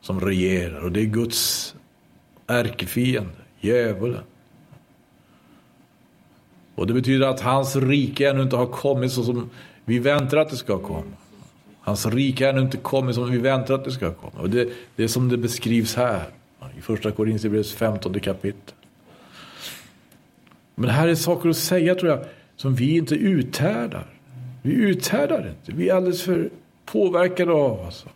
som 0.00 0.20
regerar 0.20 0.84
och 0.84 0.92
det 0.92 1.00
är 1.00 1.04
Guds 1.04 1.74
ärkefiende, 2.46 3.30
djävulen. 3.60 4.22
Och 6.80 6.86
det 6.86 6.92
betyder 6.92 7.26
att 7.26 7.40
hans 7.40 7.76
rike 7.76 8.30
ännu 8.30 8.42
inte 8.42 8.56
har 8.56 8.66
kommit 8.66 9.12
så 9.12 9.24
som 9.24 9.50
vi 9.84 9.98
väntar 9.98 10.36
att 10.36 10.50
det 10.50 10.56
ska 10.56 10.78
komma. 10.78 11.12
Hans 11.80 12.06
rike 12.06 12.44
har 12.44 12.52
ännu 12.52 12.62
inte 12.62 12.76
kommit 12.76 13.14
som 13.14 13.30
vi 13.30 13.38
väntar 13.38 13.74
att 13.74 13.84
det 13.84 13.90
ska 13.90 14.12
komma. 14.12 14.42
Och 14.42 14.50
det, 14.50 14.68
det 14.96 15.04
är 15.04 15.08
som 15.08 15.28
det 15.28 15.36
beskrivs 15.36 15.94
här 15.94 16.22
i 16.78 16.80
första 16.80 17.10
Korinthierbrevets 17.10 17.72
15 17.72 18.20
kapitel. 18.20 18.74
Men 20.74 20.90
här 20.90 21.08
är 21.08 21.14
saker 21.14 21.48
att 21.48 21.56
säga 21.56 21.94
tror 21.94 22.10
jag 22.10 22.24
som 22.56 22.74
vi 22.74 22.96
inte 22.96 23.14
uthärdar. 23.14 24.06
Vi 24.62 24.72
uthärdar 24.72 25.48
inte. 25.48 25.78
Vi 25.78 25.88
är 25.88 25.94
alldeles 25.94 26.22
för 26.22 26.50
påverkade 26.84 27.52
av 27.52 27.80
alltså. 27.84 28.08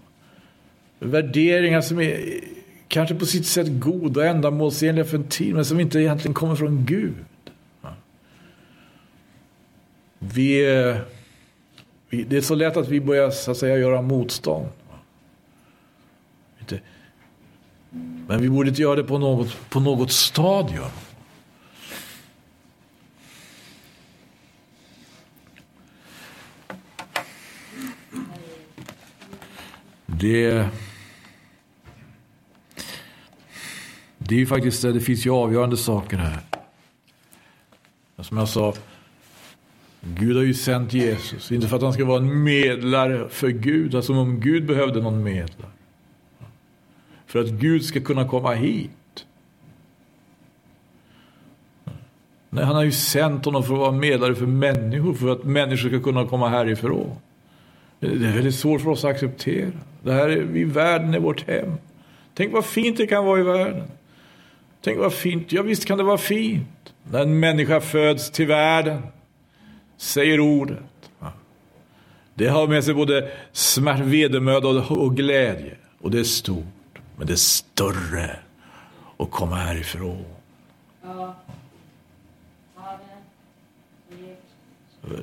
värderingar 0.99 1.81
som 1.81 2.01
är 2.01 2.41
kanske 2.89 3.15
på 3.15 3.27
sitt 3.27 3.47
sätt 3.47 3.67
goda 3.71 4.21
och 4.21 4.27
ändamålsenliga 4.27 5.05
för 5.05 5.17
en 5.17 5.25
tid 5.25 5.55
men 5.55 5.65
som 5.65 5.81
inte 5.81 5.99
egentligen 5.99 6.35
kommer 6.35 6.55
från 6.55 6.87
Gud. 6.87 7.15
Vi, 10.33 10.65
vi, 12.09 12.25
det 12.25 12.37
är 12.37 12.41
så 12.41 12.55
lätt 12.55 12.77
att 12.77 12.89
vi 12.89 13.01
börjar 13.01 13.31
så 13.31 13.51
att 13.51 13.57
säga 13.57 13.79
göra 13.79 14.03
motstånd. 14.03 14.69
Men 18.27 18.43
vi 18.43 18.51
borde 18.51 18.69
inte 18.69 18.83
göra 18.83 18.97
det 18.97 19.05
på 19.05 19.19
något, 19.19 19.71
på 19.71 19.81
något 19.81 20.13
stadium. 20.13 20.91
Det, 30.07 30.69
det 34.19 34.35
är 34.35 34.39
ju 34.39 34.47
faktiskt 34.47 34.83
det 34.83 35.01
finns 35.01 35.27
ju 35.27 35.31
avgörande 35.31 35.77
saker 35.77 36.17
här. 36.17 36.39
Som 38.19 38.39
jag 38.39 38.49
sa, 38.49 38.75
Gud 40.07 40.37
har 40.37 40.43
ju 40.43 40.55
sänt 40.55 40.93
Jesus, 40.93 41.53
inte 41.53 41.69
för 41.69 41.77
att 41.77 41.83
han 41.83 41.93
ska 41.93 42.05
vara 42.05 42.19
en 42.19 42.43
medlare 42.43 43.29
för 43.29 43.49
Gud, 43.49 43.95
alltså 43.95 44.13
som 44.13 44.19
om 44.19 44.41
Gud 44.41 44.67
behövde 44.67 45.03
någon 45.03 45.23
medlare. 45.23 45.71
För 47.27 47.41
att 47.41 47.49
Gud 47.49 47.85
ska 47.85 48.01
kunna 48.01 48.29
komma 48.29 48.53
hit. 48.53 49.27
Nej, 52.51 52.65
han 52.65 52.77
har 52.77 52.83
ju 52.83 52.93
sänt 52.93 53.45
honom 53.45 53.63
för 53.63 53.75
att 53.75 53.81
vara 53.81 53.93
medlare 53.93 54.35
för 54.35 54.47
människor, 54.47 55.15
för 55.15 55.33
att 55.33 55.45
människor 55.45 55.89
ska 55.89 56.01
kunna 56.01 56.27
komma 56.27 56.49
härifrån. 56.49 57.17
Det 58.01 58.07
är 58.07 58.33
väldigt 58.33 58.55
svårt 58.55 58.81
för 58.81 58.91
oss 58.91 59.05
att 59.05 59.11
acceptera. 59.11 59.71
Det 60.03 60.13
här 60.13 60.29
är, 60.29 60.57
i 60.57 60.65
världen 60.65 61.15
är 61.15 61.21
vårt 61.21 61.49
hem. 61.49 61.73
Tänk 62.35 62.53
vad 62.53 62.65
fint 62.65 62.97
det 62.97 63.07
kan 63.07 63.25
vara 63.25 63.41
i 63.41 63.43
världen. 63.43 63.87
Tänk 64.81 64.99
vad 64.99 65.13
fint, 65.13 65.53
ja 65.53 65.63
visst 65.63 65.87
kan 65.87 65.99
det 65.99 66.05
vara 66.05 66.19
fint. 66.19 66.95
När 67.11 67.23
en 67.23 67.41
människa 67.41 67.81
föds 67.81 68.31
till 68.31 68.47
världen 68.47 69.03
säger 70.05 70.41
ordet. 70.41 70.79
Det 72.35 72.47
har 72.47 72.69
med 72.69 72.85
sig 72.85 72.95
både 72.95 73.31
smärt, 73.53 74.01
vedermöda 74.01 74.69
och 74.69 75.17
glädje. 75.17 75.77
Och 76.01 76.11
det 76.11 76.21
är 76.21 76.25
stort. 76.25 76.99
Men 77.17 77.27
det 77.27 77.33
är 77.33 77.37
större 77.37 78.37
att 79.17 79.31
komma 79.31 79.57
härifrån. 79.57 80.25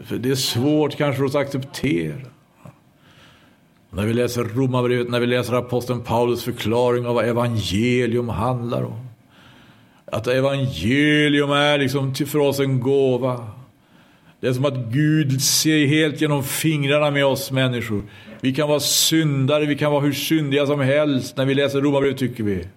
För 0.06 0.18
det 0.18 0.30
är 0.30 0.36
svårt 0.36 0.96
kanske 0.96 1.26
att 1.26 1.36
acceptera. 1.36 2.22
När 3.90 4.06
vi 4.06 4.14
läser 4.14 4.44
Romarbrevet, 4.44 5.10
när 5.10 5.20
vi 5.20 5.28
läser 5.28 5.54
aposteln 5.54 6.04
Paulus 6.04 6.44
förklaring 6.44 7.06
av 7.06 7.16
vad 7.16 7.26
evangelium 7.26 8.30
handlar 8.30 8.84
om. 8.84 9.08
Att 10.06 10.28
evangelium 10.28 11.52
är 11.52 11.78
liksom 11.78 12.16
för 12.16 12.40
oss 12.40 12.60
en 12.60 12.80
gåva. 12.80 13.48
Det 14.42 14.48
är 14.48 14.54
som 14.54 14.66
att 14.66 14.78
Gud 14.78 15.42
ser 15.42 15.86
helt 15.86 16.22
genom 16.22 16.44
fingrarna 16.44 17.12
med 17.12 17.26
oss 17.26 17.52
människor. 17.52 18.04
Vi 18.42 18.54
kan 18.54 18.70
vara 18.70 18.80
syndare, 18.80 19.66
vi 19.66 19.78
kan 19.78 19.92
vara 19.92 20.02
hur 20.02 20.14
syndiga 20.14 20.66
som 20.66 20.80
helst 20.80 21.38
när 21.38 21.46
vi 21.46 21.54
läser 21.54 21.82
Romarbrevet 21.82 22.18
tycker 22.18 22.44
vi. 22.44 22.68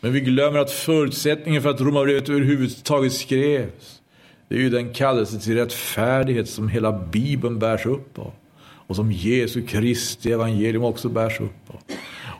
Men 0.00 0.12
vi 0.12 0.20
glömmer 0.20 0.58
att 0.58 0.70
förutsättningen 0.70 1.62
för 1.62 1.70
att 1.70 1.80
Romarbrevet 1.80 2.28
överhuvudtaget 2.28 3.12
skrevs, 3.12 4.00
det 4.48 4.54
är 4.54 4.58
ju 4.58 4.70
den 4.70 4.92
kallelse 4.92 5.40
till 5.40 5.54
rättfärdighet 5.54 6.48
som 6.48 6.68
hela 6.68 6.92
Bibeln 6.92 7.58
bärs 7.58 7.86
upp 7.86 8.18
av. 8.18 8.32
Och 8.64 8.96
som 8.96 9.12
Jesu 9.12 9.62
Kristi 9.66 10.32
evangelium 10.32 10.84
också 10.84 11.08
bärs 11.08 11.40
upp 11.40 11.70
av. 11.70 11.80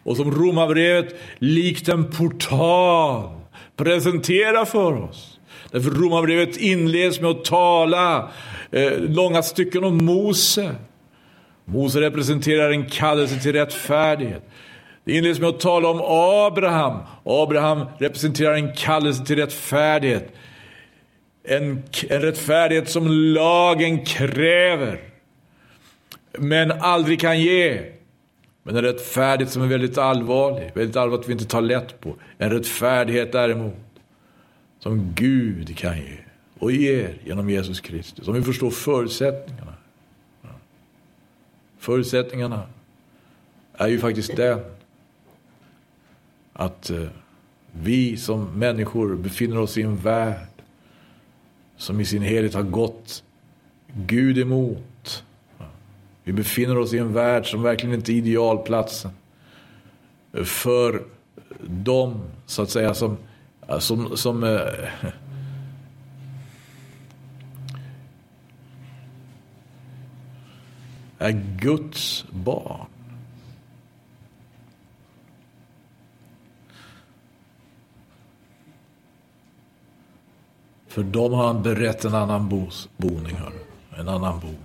Och 0.05 0.17
som 0.17 0.31
Romarbrevet 0.31 1.15
likt 1.39 1.89
en 1.89 2.11
portal 2.11 3.31
presenterar 3.77 4.65
för 4.65 5.03
oss. 5.03 5.32
Därför 5.73 5.91
Romarbrevet 5.91 6.57
inleds 6.57 7.21
med 7.21 7.31
att 7.31 7.45
tala 7.45 8.31
eh, 8.71 8.99
långa 8.99 9.43
stycken 9.43 9.85
om 9.85 10.05
Mose. 10.05 10.75
Mose 11.65 12.01
representerar 12.01 12.71
en 12.71 12.87
kallelse 12.87 13.41
till 13.41 13.53
rättfärdighet. 13.53 14.43
Det 15.05 15.13
inleds 15.13 15.41
med 15.41 15.49
att 15.49 15.61
tala 15.61 15.89
om 15.89 16.01
Abraham. 16.47 16.99
Abraham 17.25 17.87
representerar 17.99 18.55
en 18.55 18.73
kallelse 18.73 19.25
till 19.25 19.37
rättfärdighet. 19.37 20.33
En, 21.45 21.83
en 22.09 22.21
rättfärdighet 22.21 22.91
som 22.91 23.09
lagen 23.09 24.05
kräver. 24.05 25.01
Men 26.39 26.73
aldrig 26.73 27.21
kan 27.21 27.41
ge. 27.41 27.83
Men 28.63 28.77
en 28.77 28.83
rättfärdighet 28.83 29.53
som 29.53 29.63
är 29.63 29.67
väldigt 29.67 29.99
allvarlig. 29.99 30.71
Väldigt 30.75 30.97
allvarligt 30.97 31.29
vi 31.29 31.33
inte 31.33 31.45
tar 31.45 31.61
lätt 31.61 32.01
på. 32.01 32.15
En 32.39 32.51
rättfärdighet 32.51 33.33
däremot 33.33 33.75
som 34.83 35.13
Gud 35.15 35.77
kan 35.77 35.97
ge 35.97 36.17
och 36.59 36.73
ger 36.73 37.19
genom 37.25 37.51
Jesus 37.51 37.81
Kristus. 37.81 38.29
Om 38.29 38.35
vi 38.35 38.43
förstår 38.43 38.71
förutsättningarna. 38.71 39.75
Förutsättningarna 41.79 42.63
är 43.75 43.89
ju 43.89 43.99
faktiskt 43.99 44.37
den 44.37 44.61
att 46.53 46.91
eh, 46.91 47.07
vi 47.73 48.17
som 48.17 48.45
människor 48.45 49.17
befinner 49.17 49.59
oss 49.59 49.79
i 49.79 49.83
en 49.83 49.97
värld 49.97 50.49
som 51.77 52.01
i 52.01 52.05
sin 52.05 52.23
helhet 52.23 52.55
har 52.55 52.63
gått 52.63 53.23
Gud 53.95 54.39
emot. 54.39 55.25
Vi 56.25 56.33
befinner 56.33 56.79
oss 56.79 56.95
i 56.95 56.99
en 56.99 57.13
värld 57.13 57.51
som 57.51 57.63
verkligen 57.63 57.95
inte 57.95 58.13
är 58.13 58.17
idealplatsen 58.17 59.11
för 60.45 61.03
de, 61.61 62.21
så 62.47 62.63
att 62.63 62.71
säga, 62.71 62.95
som, 62.95 63.17
som, 63.79 64.17
som 64.17 64.45
eh, 64.45 64.49
är 71.19 71.57
Guds 71.59 72.25
barn. 72.31 72.87
För 80.93 81.03
dem 81.03 81.33
har 81.33 81.47
han 81.47 81.63
berett 81.63 82.05
en 82.05 82.15
annan 82.15 82.49
bos, 82.49 82.89
boning, 82.97 83.37
hör. 83.37 83.53
en 83.97 84.09
annan 84.09 84.41
boning. 84.41 84.59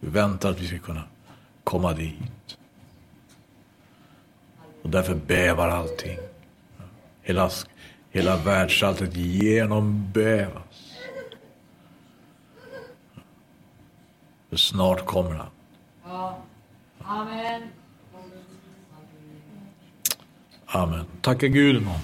Vi 0.00 0.08
väntar 0.08 0.50
att 0.50 0.60
vi 0.60 0.66
ska 0.66 0.78
kunna 0.78 1.02
komma 1.64 1.92
dit. 1.92 2.58
Och 4.82 4.90
därför 4.90 5.14
bävar 5.14 5.68
allting. 5.68 6.18
Hela, 7.22 7.50
hela 8.12 8.36
världsalltet 8.36 9.16
genombävas. 9.16 10.98
För 14.50 14.56
snart 14.56 15.06
kommer 15.06 15.34
han. 15.34 15.46
Ja. 16.04 16.38
Amen. 17.04 17.62
Amen. 20.66 21.04
Tacka 21.20 21.46
Gud. 21.46 21.82
någon. 21.82 22.00